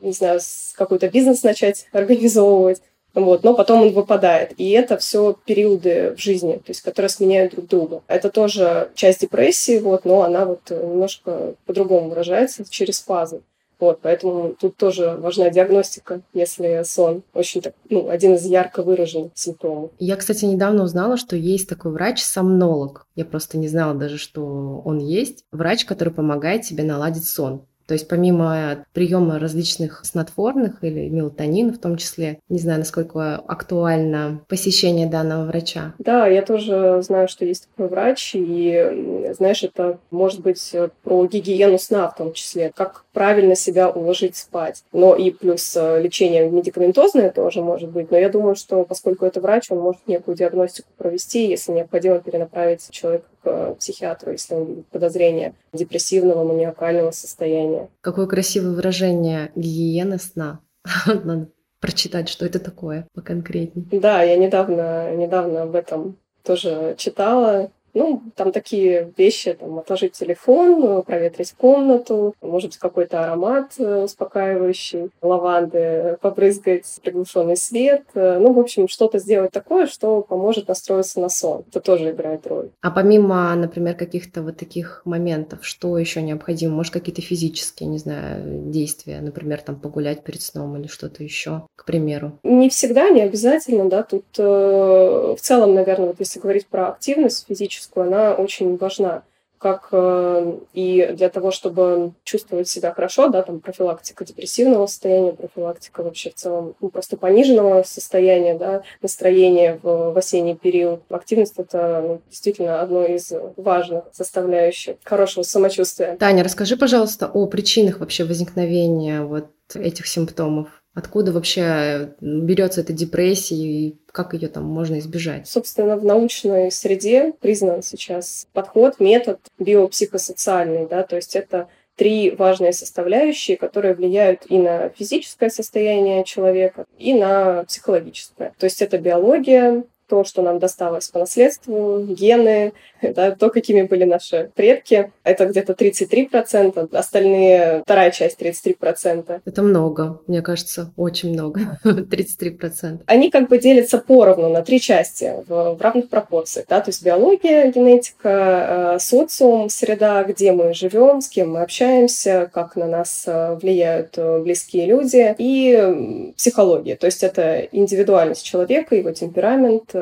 не 0.01 0.11
знаю, 0.11 0.39
какой-то 0.75 1.09
бизнес 1.09 1.43
начать 1.43 1.87
организовывать. 1.91 2.81
Вот, 3.13 3.43
но 3.45 3.53
потом 3.53 3.81
он 3.81 3.93
выпадает. 3.93 4.53
И 4.57 4.71
это 4.71 4.97
все 4.97 5.37
периоды 5.45 6.13
в 6.17 6.19
жизни, 6.19 6.57
то 6.57 6.67
есть, 6.67 6.81
которые 6.81 7.09
сменяют 7.09 7.53
друг 7.53 7.67
друга. 7.67 8.03
Это 8.07 8.29
тоже 8.29 8.91
часть 8.93 9.21
депрессии, 9.21 9.79
вот, 9.79 10.03
но 10.03 10.23
она 10.23 10.45
вот 10.45 10.69
немножко 10.69 11.55
по-другому 11.65 12.09
выражается 12.09 12.65
через 12.69 12.99
фазы. 12.99 13.41
Вот, 13.79 13.99
поэтому 14.01 14.55
тут 14.59 14.77
тоже 14.77 15.17
важна 15.19 15.49
диагностика, 15.49 16.21
если 16.33 16.81
сон 16.85 17.23
очень 17.33 17.61
так, 17.61 17.73
ну, 17.89 18.09
один 18.09 18.35
из 18.35 18.45
ярко 18.45 18.83
выраженных 18.83 19.31
симптомов. 19.35 19.91
Я, 19.99 20.15
кстати, 20.15 20.45
недавно 20.45 20.83
узнала, 20.83 21.17
что 21.17 21.35
есть 21.35 21.67
такой 21.67 21.91
врач-сомнолог. 21.91 23.05
Я 23.15 23.25
просто 23.25 23.57
не 23.57 23.67
знала 23.67 23.93
даже, 23.93 24.17
что 24.17 24.81
он 24.85 24.99
есть. 24.99 25.43
Врач, 25.51 25.85
который 25.85 26.13
помогает 26.13 26.63
тебе 26.63 26.83
наладить 26.83 27.27
сон. 27.27 27.65
То 27.87 27.93
есть 27.93 28.07
помимо 28.07 28.85
приема 28.93 29.39
различных 29.39 30.01
снотворных 30.03 30.83
или 30.83 31.07
мелатонина 31.09 31.73
в 31.73 31.77
том 31.77 31.97
числе, 31.97 32.39
не 32.49 32.59
знаю, 32.59 32.79
насколько 32.79 33.35
актуально 33.35 34.41
посещение 34.47 35.07
данного 35.07 35.45
врача. 35.45 35.93
Да, 35.99 36.27
я 36.27 36.41
тоже 36.41 37.01
знаю, 37.01 37.27
что 37.27 37.45
есть 37.45 37.69
такой 37.69 37.89
врач, 37.89 38.31
и, 38.33 39.14
знаешь, 39.35 39.63
это 39.63 39.99
может 40.11 40.41
быть 40.41 40.75
про 41.03 41.25
гигиену 41.25 41.77
сна 41.77 42.09
в 42.09 42.15
том 42.15 42.33
числе, 42.33 42.71
как 42.75 43.05
правильно 43.13 43.55
себя 43.55 43.89
уложить 43.89 44.35
спать. 44.35 44.83
Но 44.91 45.15
и 45.15 45.31
плюс 45.31 45.75
э, 45.75 46.01
лечение 46.01 46.49
медикаментозное 46.49 47.29
тоже 47.29 47.61
может 47.61 47.89
быть. 47.89 48.11
Но 48.11 48.17
я 48.17 48.29
думаю, 48.29 48.55
что 48.55 48.83
поскольку 48.83 49.25
это 49.25 49.41
врач, 49.41 49.65
он 49.69 49.79
может 49.79 50.01
некую 50.07 50.35
диагностику 50.35 50.89
провести, 50.97 51.47
если 51.47 51.71
необходимо 51.71 52.19
перенаправить 52.19 52.89
человека 52.89 53.25
к 53.43 53.75
психиатру, 53.75 54.31
если 54.31 54.55
он 54.55 54.65
видит 54.65 54.87
подозрение 54.87 55.53
депрессивного, 55.73 56.43
маниакального 56.43 57.11
состояния. 57.11 57.89
Какое 58.01 58.25
красивое 58.27 58.75
выражение 58.75 59.51
гигиены 59.55 60.19
сна. 60.19 60.59
Надо 61.05 61.49
прочитать, 61.79 62.29
что 62.29 62.45
это 62.45 62.59
такое 62.59 63.07
поконкретнее. 63.13 63.85
Да, 63.91 64.23
я 64.23 64.37
недавно, 64.37 65.13
недавно 65.15 65.63
об 65.63 65.75
этом 65.75 66.17
тоже 66.43 66.95
читала. 66.97 67.71
Ну, 67.95 68.21
там 68.35 68.51
такие 68.51 69.11
вещи, 69.17 69.53
там, 69.53 69.79
отложить 69.79 70.11
телефон, 70.11 71.01
проветрить 71.03 71.53
комнату, 71.53 72.35
может 72.41 72.71
быть, 72.71 72.77
какой-то 72.77 73.23
аромат 73.23 73.73
э, 73.79 74.03
успокаивающий, 74.03 75.09
лаванды, 75.21 76.17
побрызгать 76.21 76.85
приглушенный 77.01 77.55
свет. 77.55 78.03
Э, 78.13 78.37
ну, 78.37 78.51
в 78.51 78.59
общем, 78.59 78.89
что-то 78.89 79.17
сделать 79.19 79.51
такое, 79.51 79.87
что 79.87 80.21
поможет 80.21 80.67
настроиться 80.67 81.21
на 81.21 81.29
сон. 81.29 81.63
Это 81.69 81.79
тоже 81.79 82.11
играет 82.11 82.45
роль. 82.47 82.69
А 82.81 82.91
помимо, 82.91 83.55
например, 83.55 83.95
каких-то 83.95 84.41
вот 84.41 84.57
таких 84.57 85.01
моментов, 85.05 85.65
что 85.65 85.97
еще 85.97 86.21
необходимо? 86.21 86.75
Может, 86.75 86.93
какие-то 86.93 87.21
физические, 87.21 87.87
не 87.87 87.97
знаю, 87.97 88.71
действия, 88.71 89.21
например, 89.21 89.61
там 89.61 89.77
погулять 89.77 90.23
перед 90.23 90.41
сном 90.41 90.75
или 90.75 90.87
что-то 90.87 91.23
еще, 91.23 91.63
к 91.77 91.85
примеру? 91.85 92.39
Не 92.43 92.69
всегда, 92.69 93.09
не 93.09 93.21
обязательно, 93.21 93.89
да. 93.89 94.03
Тут 94.03 94.25
э, 94.37 94.43
в 94.43 95.37
целом, 95.39 95.73
наверное, 95.75 96.07
вот 96.07 96.19
если 96.19 96.39
говорить 96.39 96.67
про 96.67 96.89
активность 96.89 97.45
физическую, 97.47 97.84
физическую, 97.85 98.07
она 98.07 98.33
очень 98.33 98.77
важна 98.77 99.23
как 99.57 99.87
э, 99.93 100.57
и 100.73 101.13
для 101.13 101.29
того, 101.29 101.49
чтобы 101.49 102.11
чувствовать 102.23 102.67
себя 102.67 102.93
хорошо, 102.93 103.29
да, 103.29 103.41
там 103.41 103.61
профилактика 103.61 104.23
депрессивного 104.23 104.85
состояния, 104.85 105.31
профилактика 105.31 106.03
вообще 106.03 106.29
в 106.29 106.35
целом 106.35 106.75
ну, 106.81 106.89
просто 106.89 107.17
пониженного 107.17 107.81
состояния, 107.83 108.55
да, 108.55 108.83
настроения 109.01 109.79
в, 109.81 110.11
в 110.11 110.17
осенний 110.17 110.55
период. 110.55 111.01
Активность— 111.09 111.53
это 111.57 112.03
ну, 112.05 112.21
действительно 112.29 112.81
одно 112.81 113.05
из 113.05 113.31
важных 113.55 114.03
составляющих 114.11 114.97
хорошего 115.03 115.43
самочувствия. 115.43 116.17
Таня, 116.17 116.43
расскажи, 116.43 116.75
пожалуйста, 116.77 117.27
о 117.33 117.47
причинах 117.47 118.01
вообще 118.01 118.25
возникновения 118.25 119.21
вот 119.21 119.47
этих 119.73 120.05
симптомов. 120.05 120.67
Откуда 120.95 121.33
вообще 121.33 122.15
берется 122.21 122.81
эта 122.81 122.93
депрессия 122.93 123.55
и 123.55 123.97
как 124.11 124.33
ее 124.33 124.47
там 124.47 124.63
можно 124.63 124.97
избежать? 124.99 125.45
Собственно, 125.47 125.97
в 125.97 126.05
научной 126.05 126.71
среде 126.71 127.33
признан 127.41 127.83
сейчас 127.83 128.47
подход, 128.53 129.01
метод 129.01 129.39
биопсихосоциальный, 129.59 130.87
да, 130.87 131.03
то 131.03 131.17
есть 131.17 131.35
это 131.35 131.67
три 131.95 132.31
важные 132.31 132.73
составляющие, 132.73 133.57
которые 133.57 133.93
влияют 133.93 134.43
и 134.49 134.57
на 134.57 134.89
физическое 134.89 135.49
состояние 135.49 136.23
человека, 136.23 136.85
и 136.97 137.13
на 137.13 137.63
психологическое. 137.65 138.53
То 138.57 138.65
есть 138.65 138.81
это 138.81 138.97
биология, 138.97 139.83
то, 140.07 140.23
что 140.23 140.41
нам 140.41 140.59
досталось 140.59 141.07
по 141.09 141.19
наследству, 141.19 142.03
гены, 142.07 142.73
да, 143.01 143.31
то, 143.31 143.49
какими 143.49 143.83
были 143.83 144.03
наши 144.03 144.51
предки. 144.55 145.11
Это 145.23 145.45
где-то 145.45 145.73
33%, 145.73 146.95
остальные, 146.95 147.81
вторая 147.83 148.11
часть 148.11 148.41
33%. 148.41 149.41
Это 149.45 149.61
много, 149.61 150.21
мне 150.27 150.41
кажется, 150.41 150.91
очень 150.95 151.33
много, 151.33 151.79
33%. 151.83 153.01
Они 153.05 153.29
как 153.31 153.49
бы 153.49 153.57
делятся 153.57 153.97
поровну 153.97 154.49
на 154.49 154.61
три 154.61 154.79
части 154.79 155.33
в, 155.47 155.75
в 155.75 155.81
равных 155.81 156.09
пропорциях, 156.09 156.67
да, 156.69 156.81
то 156.81 156.89
есть 156.89 157.03
биология, 157.03 157.71
генетика, 157.71 158.95
э, 158.95 158.99
социум, 158.99 159.69
среда, 159.69 160.23
где 160.23 160.51
мы 160.51 160.73
живем, 160.73 161.21
с 161.21 161.29
кем 161.29 161.51
мы 161.51 161.61
общаемся, 161.61 162.49
как 162.53 162.75
на 162.75 162.87
нас 162.87 163.23
э, 163.25 163.55
влияют 163.55 164.17
э, 164.17 164.41
близкие 164.41 164.85
люди, 164.85 165.35
и 165.37 166.33
психология, 166.37 166.95
то 166.95 167.05
есть 167.05 167.23
это 167.23 167.59
индивидуальность 167.71 168.45
человека, 168.45 168.95
его 168.95 169.11
темперамент, 169.11 169.94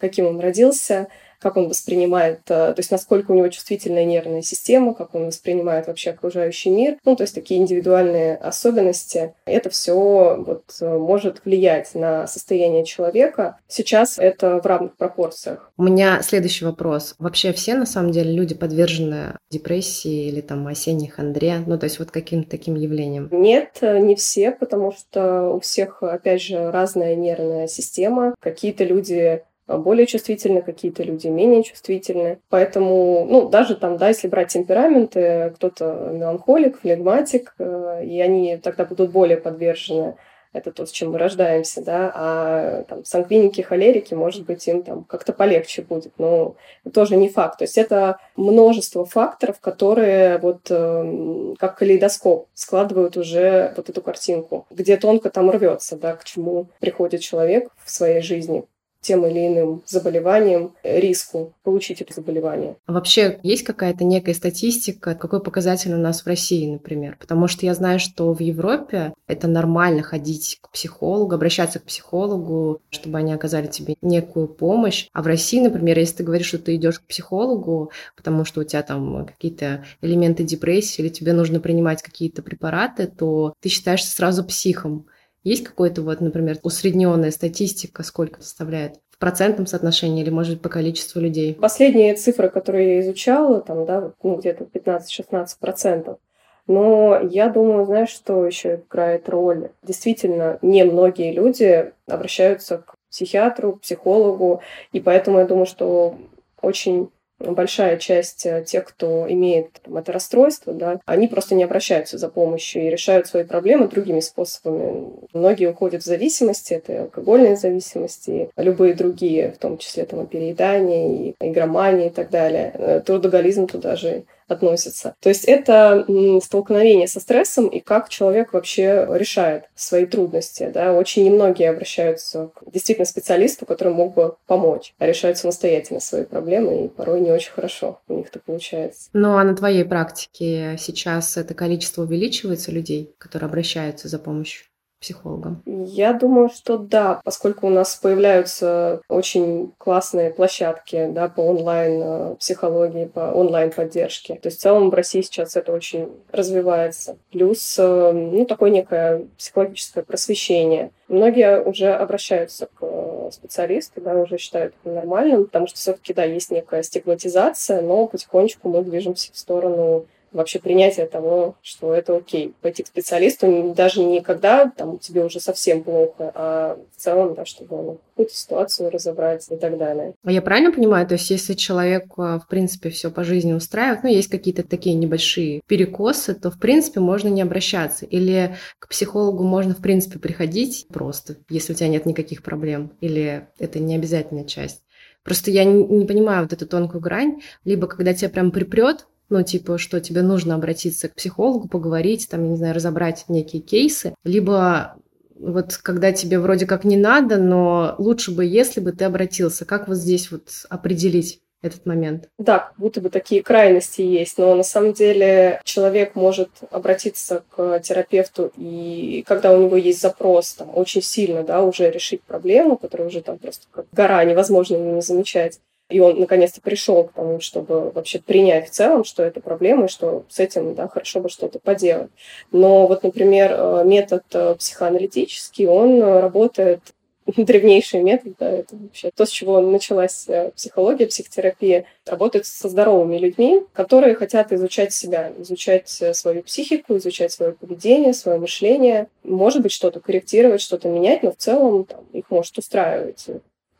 каким 0.00 0.26
он 0.26 0.40
родился, 0.40 1.08
как 1.42 1.56
он 1.56 1.68
воспринимает, 1.68 2.40
э, 2.48 2.72
то 2.72 2.74
есть 2.78 2.90
насколько 2.90 3.32
у 3.32 3.34
него 3.34 3.48
чувствительная 3.48 4.04
нервная 4.04 4.42
система, 4.42 4.94
как 4.94 5.14
он 5.14 5.26
воспринимает 5.26 5.88
вообще 5.88 6.10
окружающий 6.10 6.70
мир. 6.70 6.96
Ну, 7.04 7.16
то 7.16 7.24
есть 7.24 7.34
такие 7.34 7.60
индивидуальные 7.60 8.36
особенности. 8.36 9.34
Это 9.44 9.70
все 9.70 10.36
вот 10.38 10.64
э, 10.80 10.98
может 10.98 11.44
влиять 11.44 11.94
на 11.94 12.26
состояние 12.26 12.84
человека. 12.84 13.58
Сейчас 13.68 14.18
это 14.18 14.60
в 14.60 14.66
равных 14.66 14.96
пропорциях. 14.96 15.72
У 15.76 15.82
меня 15.82 16.22
следующий 16.22 16.64
вопрос. 16.64 17.14
Вообще 17.18 17.52
все, 17.52 17.74
на 17.74 17.86
самом 17.86 18.12
деле, 18.12 18.32
люди 18.32 18.54
подвержены 18.54 19.36
депрессии 19.50 20.28
или 20.28 20.40
там 20.40 20.66
осенней 20.68 21.08
хандре? 21.08 21.62
Ну, 21.66 21.78
то 21.78 21.84
есть 21.84 21.98
вот 21.98 22.10
каким-то 22.10 22.48
таким 22.48 22.76
явлением? 22.76 23.28
Нет, 23.32 23.78
не 23.82 24.14
все, 24.14 24.52
потому 24.52 24.92
что 24.92 25.50
у 25.50 25.60
всех, 25.60 26.02
опять 26.02 26.42
же, 26.42 26.70
разная 26.70 27.16
нервная 27.16 27.66
система. 27.66 28.34
Какие-то 28.40 28.84
люди 28.84 29.42
более 29.78 30.06
чувствительны, 30.06 30.62
какие-то 30.62 31.02
люди 31.02 31.28
менее 31.28 31.62
чувствительны. 31.62 32.38
Поэтому, 32.48 33.26
ну, 33.28 33.48
даже 33.48 33.76
там, 33.76 33.96
да, 33.96 34.08
если 34.08 34.28
брать 34.28 34.48
темпераменты, 34.48 35.52
кто-то 35.56 36.10
меланхолик, 36.12 36.80
флегматик, 36.80 37.54
э, 37.58 38.04
и 38.04 38.20
они 38.20 38.56
тогда 38.58 38.84
будут 38.84 39.10
более 39.10 39.36
подвержены 39.36 40.16
это 40.52 40.70
то, 40.70 40.84
с 40.84 40.90
чем 40.90 41.12
мы 41.12 41.18
рождаемся, 41.18 41.82
да, 41.82 42.12
а 42.14 42.84
там, 42.84 43.04
сангвиники, 43.04 43.62
холерики, 43.62 44.14
может 44.14 44.44
быть, 44.44 44.66
им 44.68 44.82
там 44.82 45.04
как-то 45.04 45.32
полегче 45.32 45.82
будет, 45.82 46.12
но 46.18 46.56
тоже 46.92 47.16
не 47.16 47.28
факт. 47.28 47.58
То 47.58 47.64
есть 47.64 47.78
это 47.78 48.18
множество 48.36 49.04
факторов, 49.04 49.60
которые 49.60 50.38
вот 50.38 50.70
э, 50.70 51.54
как 51.58 51.78
калейдоскоп 51.78 52.48
складывают 52.54 53.16
уже 53.16 53.72
вот 53.76 53.88
эту 53.88 54.02
картинку, 54.02 54.66
где 54.70 54.96
тонко 54.96 55.30
там 55.30 55.50
рвется, 55.50 55.96
да, 55.96 56.14
к 56.14 56.24
чему 56.24 56.68
приходит 56.80 57.22
человек 57.22 57.70
в 57.82 57.90
своей 57.90 58.20
жизни 58.20 58.64
тем 59.02 59.26
или 59.26 59.48
иным 59.48 59.82
заболеванием, 59.86 60.72
риску 60.82 61.52
получить 61.62 62.00
это 62.00 62.14
заболевание. 62.14 62.76
Вообще 62.86 63.38
есть 63.42 63.64
какая-то 63.64 64.04
некая 64.04 64.32
статистика, 64.32 65.14
какой 65.14 65.42
показатель 65.42 65.92
у 65.92 65.98
нас 65.98 66.22
в 66.22 66.26
России, 66.26 66.70
например? 66.70 67.16
Потому 67.20 67.48
что 67.48 67.66
я 67.66 67.74
знаю, 67.74 67.98
что 67.98 68.32
в 68.32 68.40
Европе 68.40 69.12
это 69.26 69.48
нормально 69.48 70.02
ходить 70.02 70.58
к 70.62 70.70
психологу, 70.70 71.34
обращаться 71.34 71.80
к 71.80 71.84
психологу, 71.84 72.80
чтобы 72.90 73.18
они 73.18 73.32
оказали 73.32 73.66
тебе 73.66 73.96
некую 74.00 74.46
помощь. 74.48 75.08
А 75.12 75.22
в 75.22 75.26
России, 75.26 75.60
например, 75.60 75.98
если 75.98 76.18
ты 76.18 76.24
говоришь, 76.24 76.46
что 76.46 76.58
ты 76.58 76.76
идешь 76.76 77.00
к 77.00 77.06
психологу, 77.06 77.90
потому 78.16 78.44
что 78.44 78.60
у 78.60 78.64
тебя 78.64 78.82
там 78.82 79.26
какие-то 79.26 79.84
элементы 80.00 80.44
депрессии 80.44 81.02
или 81.02 81.08
тебе 81.08 81.32
нужно 81.32 81.60
принимать 81.60 82.02
какие-то 82.02 82.42
препараты, 82.42 83.06
то 83.08 83.54
ты 83.60 83.68
считаешься 83.68 84.14
сразу 84.14 84.44
психом. 84.44 85.06
Есть 85.42 85.64
какой-то 85.64 86.02
вот, 86.02 86.20
например, 86.20 86.58
усредненная 86.62 87.30
статистика, 87.30 88.02
сколько 88.02 88.42
составляет? 88.42 89.00
В 89.10 89.18
процентном 89.18 89.66
соотношении 89.66 90.22
или, 90.22 90.30
может 90.30 90.54
быть, 90.54 90.62
по 90.62 90.68
количеству 90.68 91.20
людей? 91.20 91.54
Последние 91.54 92.14
цифры, 92.14 92.48
которые 92.48 92.96
я 92.96 93.00
изучала, 93.00 93.60
там, 93.60 93.84
да, 93.86 94.12
ну, 94.22 94.36
где-то 94.36 94.64
15-16 94.64 95.46
процентов. 95.60 96.18
Но 96.66 97.18
я 97.20 97.48
думаю, 97.48 97.86
знаешь, 97.86 98.10
что 98.10 98.46
еще 98.46 98.82
играет 98.88 99.28
роль? 99.28 99.70
Действительно, 99.82 100.58
не 100.62 100.84
многие 100.84 101.32
люди 101.32 101.92
обращаются 102.06 102.78
к 102.78 102.94
психиатру, 103.10 103.76
психологу, 103.76 104.62
и 104.92 105.00
поэтому 105.00 105.38
я 105.38 105.44
думаю, 105.44 105.66
что 105.66 106.16
очень 106.60 107.10
большая 107.50 107.96
часть 107.98 108.46
э, 108.46 108.64
тех, 108.66 108.84
кто 108.84 109.26
имеет 109.28 109.72
там, 109.82 109.96
это 109.96 110.12
расстройство, 110.12 110.72
да, 110.72 111.00
они 111.04 111.28
просто 111.28 111.54
не 111.54 111.64
обращаются 111.64 112.18
за 112.18 112.28
помощью 112.28 112.82
и 112.82 112.90
решают 112.90 113.26
свои 113.26 113.44
проблемы 113.44 113.88
другими 113.88 114.20
способами. 114.20 115.10
Многие 115.32 115.66
уходят 115.70 116.02
в 116.02 116.06
зависимости, 116.06 116.74
это 116.74 117.02
алкогольные 117.02 117.56
зависимости, 117.56 118.50
любые 118.56 118.94
другие, 118.94 119.52
в 119.52 119.58
том 119.58 119.78
числе 119.78 120.04
там, 120.04 120.26
переедание, 120.26 121.28
и 121.28 121.34
игромания 121.40 122.08
и 122.08 122.10
так 122.10 122.30
далее. 122.30 122.72
Э, 122.74 123.00
трудоголизм 123.04 123.66
туда 123.66 123.96
же 123.96 124.24
относится. 124.48 125.14
То 125.20 125.28
есть 125.28 125.44
это 125.44 126.06
столкновение 126.42 127.08
со 127.08 127.20
стрессом 127.20 127.68
и 127.68 127.80
как 127.80 128.08
человек 128.08 128.52
вообще 128.52 129.06
решает 129.10 129.64
свои 129.74 130.06
трудности. 130.06 130.70
Да? 130.72 130.92
Очень 130.92 131.24
немногие 131.24 131.70
обращаются 131.70 132.50
к 132.54 132.70
действительно 132.70 133.06
специалисту, 133.06 133.66
который 133.66 133.92
мог 133.92 134.14
бы 134.14 134.36
помочь, 134.46 134.94
а 134.98 135.06
решают 135.06 135.38
самостоятельно 135.38 136.00
свои 136.00 136.24
проблемы, 136.24 136.84
и 136.84 136.88
порой 136.88 137.20
не 137.20 137.30
очень 137.30 137.52
хорошо 137.52 138.00
у 138.08 138.14
них 138.14 138.28
это 138.28 138.40
получается. 138.40 139.08
Ну 139.12 139.36
а 139.36 139.44
на 139.44 139.54
твоей 139.56 139.84
практике 139.84 140.76
сейчас 140.78 141.36
это 141.36 141.54
количество 141.54 142.02
увеличивается 142.02 142.70
людей, 142.72 143.14
которые 143.18 143.48
обращаются 143.48 144.08
за 144.08 144.18
помощью? 144.18 144.66
Психологом? 145.02 145.62
Я 145.66 146.12
думаю, 146.14 146.48
что 146.48 146.78
да, 146.78 147.20
поскольку 147.24 147.66
у 147.66 147.70
нас 147.70 147.96
появляются 147.96 149.02
очень 149.08 149.72
классные 149.76 150.30
площадки 150.30 151.08
да, 151.10 151.28
по 151.28 151.40
онлайн-психологии, 151.40 153.04
э, 153.04 153.08
по 153.08 153.32
онлайн-поддержке. 153.32 154.36
То 154.36 154.46
есть 154.46 154.58
в 154.58 154.62
целом 154.62 154.90
в 154.90 154.94
России 154.94 155.20
сейчас 155.20 155.56
это 155.56 155.72
очень 155.72 156.08
развивается. 156.30 157.18
Плюс 157.30 157.76
э, 157.78 158.12
ну, 158.12 158.46
такое 158.46 158.70
некое 158.70 159.26
психологическое 159.36 160.02
просвещение. 160.02 160.92
Многие 161.08 161.60
уже 161.60 161.92
обращаются 161.92 162.66
к 162.66 162.78
э, 162.80 163.30
специалисту, 163.32 164.00
да, 164.00 164.14
уже 164.14 164.38
считают 164.38 164.74
это 164.82 164.94
нормальным, 164.94 165.44
потому 165.44 165.66
что 165.66 165.78
все-таки, 165.78 166.14
да, 166.14 166.24
есть 166.24 166.50
некая 166.50 166.82
стигматизация, 166.82 167.82
но 167.82 168.06
потихонечку 168.06 168.68
мы 168.68 168.82
движемся 168.82 169.32
в 169.32 169.36
сторону 169.36 170.06
вообще 170.32 170.58
принятие 170.58 171.06
того, 171.06 171.56
что 171.62 171.92
это 171.94 172.16
окей. 172.16 172.54
Пойти 172.60 172.82
к 172.82 172.86
специалисту 172.86 173.72
даже 173.76 174.02
не 174.02 174.20
когда 174.20 174.70
там 174.70 174.98
тебе 174.98 175.24
уже 175.24 175.40
совсем 175.40 175.82
плохо, 175.82 176.32
а 176.34 176.78
в 176.96 177.00
целом, 177.00 177.34
да, 177.34 177.44
чтобы 177.44 177.76
ну, 177.76 178.00
какую-то 178.10 178.34
ситуацию 178.34 178.90
разобрать 178.90 179.46
и 179.50 179.56
так 179.56 179.78
далее. 179.78 180.14
А 180.24 180.32
я 180.32 180.42
правильно 180.42 180.72
понимаю, 180.72 181.06
то 181.06 181.14
есть 181.14 181.30
если 181.30 181.54
человек, 181.54 182.06
а, 182.16 182.38
в 182.38 182.46
принципе, 182.46 182.90
все 182.90 183.10
по 183.10 183.24
жизни 183.24 183.52
устраивает, 183.52 184.02
ну, 184.02 184.10
есть 184.10 184.30
какие-то 184.30 184.62
такие 184.62 184.94
небольшие 184.94 185.62
перекосы, 185.66 186.34
то, 186.34 186.50
в 186.50 186.58
принципе, 186.58 187.00
можно 187.00 187.28
не 187.28 187.42
обращаться. 187.42 188.06
Или 188.06 188.56
к 188.78 188.88
психологу 188.88 189.44
можно, 189.44 189.74
в 189.74 189.82
принципе, 189.82 190.18
приходить 190.18 190.86
просто, 190.88 191.36
если 191.48 191.72
у 191.72 191.76
тебя 191.76 191.88
нет 191.88 192.06
никаких 192.06 192.42
проблем, 192.42 192.92
или 193.00 193.48
это 193.58 193.78
не 193.78 193.96
обязательная 193.96 194.44
часть. 194.44 194.82
Просто 195.24 195.50
я 195.50 195.64
не, 195.64 195.84
не 195.84 196.04
понимаю 196.04 196.42
вот 196.42 196.52
эту 196.52 196.66
тонкую 196.66 197.00
грань, 197.00 197.42
либо 197.64 197.86
когда 197.86 198.12
тебя 198.12 198.28
прям 198.28 198.50
припрет, 198.50 199.06
ну, 199.32 199.42
типа, 199.42 199.78
что 199.78 199.98
тебе 199.98 200.20
нужно 200.20 200.54
обратиться 200.54 201.08
к 201.08 201.14
психологу, 201.14 201.66
поговорить, 201.66 202.28
там, 202.28 202.44
я 202.44 202.50
не 202.50 202.56
знаю, 202.56 202.74
разобрать 202.74 203.24
некие 203.28 203.62
кейсы, 203.62 204.14
либо 204.24 204.96
вот 205.38 205.78
когда 205.78 206.12
тебе 206.12 206.38
вроде 206.38 206.66
как 206.66 206.84
не 206.84 206.98
надо, 206.98 207.38
но 207.38 207.94
лучше 207.96 208.30
бы, 208.30 208.44
если 208.44 208.80
бы 208.80 208.92
ты 208.92 209.06
обратился. 209.06 209.64
Как 209.64 209.88
вот 209.88 209.96
здесь 209.96 210.30
вот 210.30 210.48
определить? 210.68 211.40
этот 211.62 211.86
момент. 211.86 212.28
Да, 212.38 212.58
как 212.58 212.74
будто 212.76 213.00
бы 213.00 213.08
такие 213.08 213.40
крайности 213.40 214.02
есть, 214.02 214.36
но 214.36 214.52
на 214.56 214.64
самом 214.64 214.94
деле 214.94 215.60
человек 215.62 216.16
может 216.16 216.48
обратиться 216.72 217.44
к 217.54 217.78
терапевту, 217.78 218.50
и 218.56 219.22
когда 219.28 219.52
у 219.52 219.62
него 219.62 219.76
есть 219.76 220.00
запрос 220.00 220.54
там, 220.54 220.76
очень 220.76 221.02
сильно, 221.02 221.44
да, 221.44 221.62
уже 221.62 221.88
решить 221.88 222.22
проблему, 222.22 222.76
которая 222.76 223.06
уже 223.06 223.22
там 223.22 223.38
просто 223.38 223.66
как 223.70 223.86
гора, 223.92 224.24
невозможно 224.24 224.74
ее 224.74 224.92
не 224.92 225.02
замечать, 225.02 225.60
и 225.92 226.00
он 226.00 226.18
наконец-то 226.18 226.60
пришел 226.60 227.04
к 227.04 227.12
тому, 227.12 227.40
чтобы 227.40 227.90
вообще 227.90 228.18
принять 228.18 228.68
в 228.68 228.70
целом, 228.70 229.04
что 229.04 229.22
это 229.22 229.40
проблема, 229.40 229.84
и 229.84 229.88
что 229.88 230.24
с 230.28 230.40
этим 230.40 230.74
да, 230.74 230.88
хорошо 230.88 231.20
бы 231.20 231.28
что-то 231.28 231.58
поделать. 231.58 232.10
Но 232.50 232.86
вот, 232.86 233.02
например, 233.02 233.52
э, 233.52 233.84
метод 233.84 234.24
э, 234.32 234.54
психоаналитический, 234.58 235.66
он 235.66 236.02
э, 236.02 236.20
работает 236.20 236.80
древнейший 237.26 238.02
метод, 238.02 238.34
да, 238.40 238.50
это 238.50 238.74
вообще 238.74 239.10
то, 239.14 239.26
с 239.26 239.30
чего 239.30 239.60
началась 239.60 240.26
психология, 240.56 241.06
психотерапия, 241.06 241.84
работает 242.06 242.46
со 242.46 242.68
здоровыми 242.68 243.18
людьми, 243.18 243.62
которые 243.74 244.14
хотят 244.14 244.52
изучать 244.52 244.92
себя, 244.92 245.30
изучать 245.38 245.88
свою 245.88 246.42
психику, 246.42 246.96
изучать 246.96 247.32
свое 247.32 247.52
поведение, 247.52 248.14
свое 248.14 248.38
мышление, 248.38 249.08
может 249.22 249.62
быть, 249.62 249.72
что-то 249.72 250.00
корректировать, 250.00 250.62
что-то 250.62 250.88
менять, 250.88 251.22
но 251.22 251.32
в 251.32 251.36
целом 251.36 251.84
там, 251.84 252.04
их 252.12 252.30
может 252.30 252.56
устраивать 252.58 253.26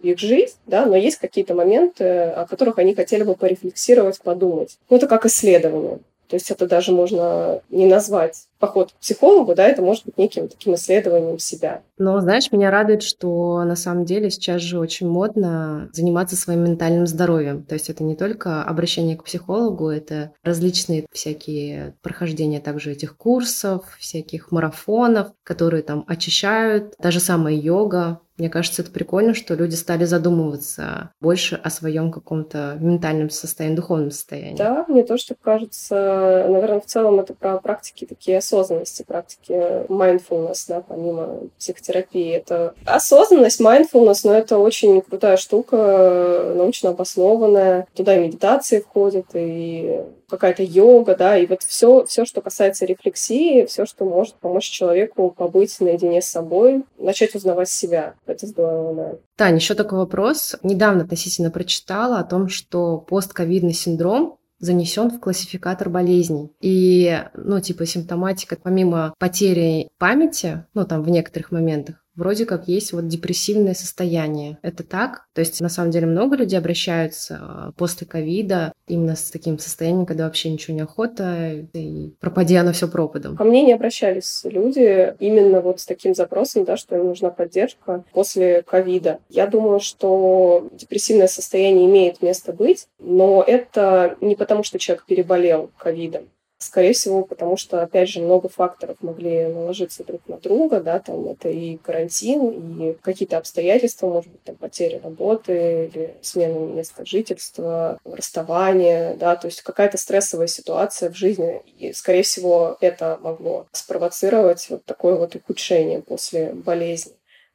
их 0.02 0.18
жизнь, 0.18 0.54
да, 0.66 0.86
но 0.86 0.96
есть 0.96 1.18
какие-то 1.18 1.54
моменты, 1.54 2.04
о 2.04 2.46
которых 2.46 2.78
они 2.78 2.94
хотели 2.94 3.22
бы 3.22 3.34
порефлексировать, 3.34 4.20
подумать. 4.20 4.78
Ну, 4.90 4.96
это 4.96 5.06
как 5.06 5.26
исследование. 5.26 5.98
То 6.28 6.36
есть 6.36 6.50
это 6.50 6.66
даже 6.66 6.92
можно 6.92 7.60
не 7.68 7.86
назвать 7.86 8.46
поход 8.62 8.92
к 8.92 9.00
психологу, 9.00 9.56
да, 9.56 9.66
это 9.66 9.82
может 9.82 10.04
быть 10.04 10.16
неким 10.16 10.46
таким 10.46 10.76
исследованием 10.76 11.40
себя. 11.40 11.82
Но, 11.98 12.20
знаешь, 12.20 12.52
меня 12.52 12.70
радует, 12.70 13.02
что 13.02 13.64
на 13.64 13.74
самом 13.74 14.04
деле 14.04 14.30
сейчас 14.30 14.62
же 14.62 14.78
очень 14.78 15.08
модно 15.08 15.90
заниматься 15.92 16.36
своим 16.36 16.62
ментальным 16.62 17.08
здоровьем. 17.08 17.64
То 17.64 17.74
есть 17.74 17.90
это 17.90 18.04
не 18.04 18.14
только 18.14 18.62
обращение 18.62 19.16
к 19.16 19.24
психологу, 19.24 19.88
это 19.88 20.30
различные 20.44 21.06
всякие 21.10 21.96
прохождения 22.02 22.60
также 22.60 22.92
этих 22.92 23.16
курсов, 23.16 23.96
всяких 23.98 24.52
марафонов, 24.52 25.32
которые 25.42 25.82
там 25.82 26.04
очищают. 26.06 26.96
Та 26.98 27.10
же 27.10 27.18
самая 27.18 27.54
йога, 27.54 28.20
мне 28.38 28.48
кажется, 28.48 28.82
это 28.82 28.90
прикольно, 28.90 29.34
что 29.34 29.54
люди 29.54 29.74
стали 29.74 30.04
задумываться 30.04 31.10
больше 31.20 31.54
о 31.62 31.68
своем 31.70 32.10
каком-то 32.10 32.76
ментальном 32.80 33.30
состоянии, 33.30 33.76
духовном 33.76 34.10
состоянии. 34.10 34.56
Да, 34.56 34.84
мне 34.88 35.04
тоже 35.04 35.28
так 35.28 35.40
кажется. 35.40 36.46
Наверное, 36.48 36.80
в 36.80 36.86
целом 36.86 37.20
это 37.20 37.34
про 37.34 37.58
практики 37.58 38.06
такие 38.06 38.38
осознанности, 38.52 39.04
практики 39.06 39.52
mindfulness, 39.88 40.64
да, 40.68 40.82
помимо 40.86 41.40
психотерапии. 41.58 42.32
Это 42.32 42.74
осознанность, 42.84 43.60
mindfulness, 43.60 44.20
но 44.24 44.34
это 44.34 44.58
очень 44.58 45.00
крутая 45.00 45.36
штука, 45.36 46.52
научно 46.54 46.90
обоснованная. 46.90 47.86
Туда 47.94 48.16
и 48.16 48.26
медитации 48.26 48.80
входят, 48.80 49.26
и 49.34 50.00
какая-то 50.28 50.62
йога, 50.62 51.14
да, 51.14 51.36
и 51.36 51.46
вот 51.46 51.62
все, 51.62 52.04
все, 52.06 52.24
что 52.24 52.40
касается 52.40 52.86
рефлексии, 52.86 53.66
все, 53.66 53.84
что 53.84 54.04
может 54.04 54.34
помочь 54.36 54.68
человеку 54.68 55.30
побыть 55.30 55.78
наедине 55.80 56.22
с 56.22 56.26
собой, 56.26 56.84
начать 56.98 57.34
узнавать 57.34 57.68
себя. 57.68 58.14
Это 58.26 58.46
здорово, 58.46 58.94
да. 58.94 59.12
Таня, 59.36 59.56
еще 59.56 59.74
такой 59.74 59.98
вопрос. 59.98 60.56
Недавно 60.62 61.04
относительно 61.04 61.50
прочитала 61.50 62.18
о 62.18 62.24
том, 62.24 62.48
что 62.48 62.98
постковидный 62.98 63.74
синдром 63.74 64.38
занесен 64.62 65.10
в 65.10 65.20
классификатор 65.20 65.90
болезней. 65.90 66.52
И, 66.60 67.22
ну, 67.34 67.60
типа, 67.60 67.84
симптоматика, 67.84 68.56
помимо 68.62 69.12
потери 69.18 69.88
памяти, 69.98 70.64
ну, 70.72 70.86
там, 70.86 71.02
в 71.02 71.10
некоторых 71.10 71.50
моментах, 71.50 72.01
вроде 72.14 72.46
как 72.46 72.68
есть 72.68 72.92
вот 72.92 73.08
депрессивное 73.08 73.74
состояние. 73.74 74.58
Это 74.62 74.82
так? 74.82 75.26
То 75.34 75.40
есть, 75.40 75.60
на 75.60 75.68
самом 75.68 75.90
деле, 75.90 76.06
много 76.06 76.36
людей 76.36 76.58
обращаются 76.58 77.38
а, 77.40 77.72
после 77.76 78.06
ковида 78.06 78.72
именно 78.86 79.16
с 79.16 79.30
таким 79.30 79.58
состоянием, 79.58 80.06
когда 80.06 80.24
вообще 80.24 80.50
ничего 80.50 80.74
не 80.74 80.82
охота, 80.82 81.66
и 81.72 82.10
пропади 82.20 82.56
оно 82.56 82.72
все 82.72 82.88
пропадом. 82.88 83.36
Ко 83.36 83.44
мне 83.44 83.62
не 83.62 83.72
обращались 83.72 84.42
люди 84.44 85.14
именно 85.18 85.60
вот 85.60 85.80
с 85.80 85.86
таким 85.86 86.14
запросом, 86.14 86.64
да, 86.64 86.76
что 86.76 86.96
им 86.96 87.06
нужна 87.06 87.30
поддержка 87.30 88.04
после 88.12 88.62
ковида. 88.62 89.20
Я 89.28 89.46
думаю, 89.46 89.80
что 89.80 90.68
депрессивное 90.72 91.28
состояние 91.28 91.86
имеет 91.86 92.22
место 92.22 92.52
быть, 92.52 92.86
но 92.98 93.42
это 93.46 94.16
не 94.20 94.36
потому, 94.36 94.62
что 94.62 94.78
человек 94.78 95.04
переболел 95.06 95.70
ковидом. 95.78 96.28
Скорее 96.62 96.92
всего, 96.92 97.24
потому 97.24 97.56
что, 97.56 97.82
опять 97.82 98.08
же, 98.08 98.20
много 98.20 98.48
факторов 98.48 98.96
могли 99.00 99.48
наложиться 99.48 100.04
друг 100.04 100.28
на 100.28 100.38
друга, 100.38 100.80
да, 100.80 101.00
там 101.00 101.26
это 101.26 101.48
и 101.48 101.76
карантин, 101.76 102.80
и 102.80 102.92
какие-то 102.94 103.36
обстоятельства, 103.36 104.06
может 104.06 104.30
быть, 104.30 104.44
там 104.44 104.54
потеря 104.54 105.00
работы 105.02 105.90
или 105.92 106.14
смена 106.22 106.56
места 106.72 107.04
жительства, 107.04 107.98
расставание, 108.04 109.14
да, 109.14 109.34
то 109.34 109.48
есть 109.48 109.62
какая-то 109.62 109.98
стрессовая 109.98 110.46
ситуация 110.46 111.10
в 111.10 111.16
жизни, 111.16 111.62
и, 111.78 111.92
скорее 111.92 112.22
всего, 112.22 112.76
это 112.80 113.18
могло 113.20 113.66
спровоцировать 113.72 114.64
вот 114.70 114.84
такое 114.84 115.16
вот 115.16 115.34
ухудшение 115.34 116.00
после 116.00 116.52
болезни. 116.52 117.14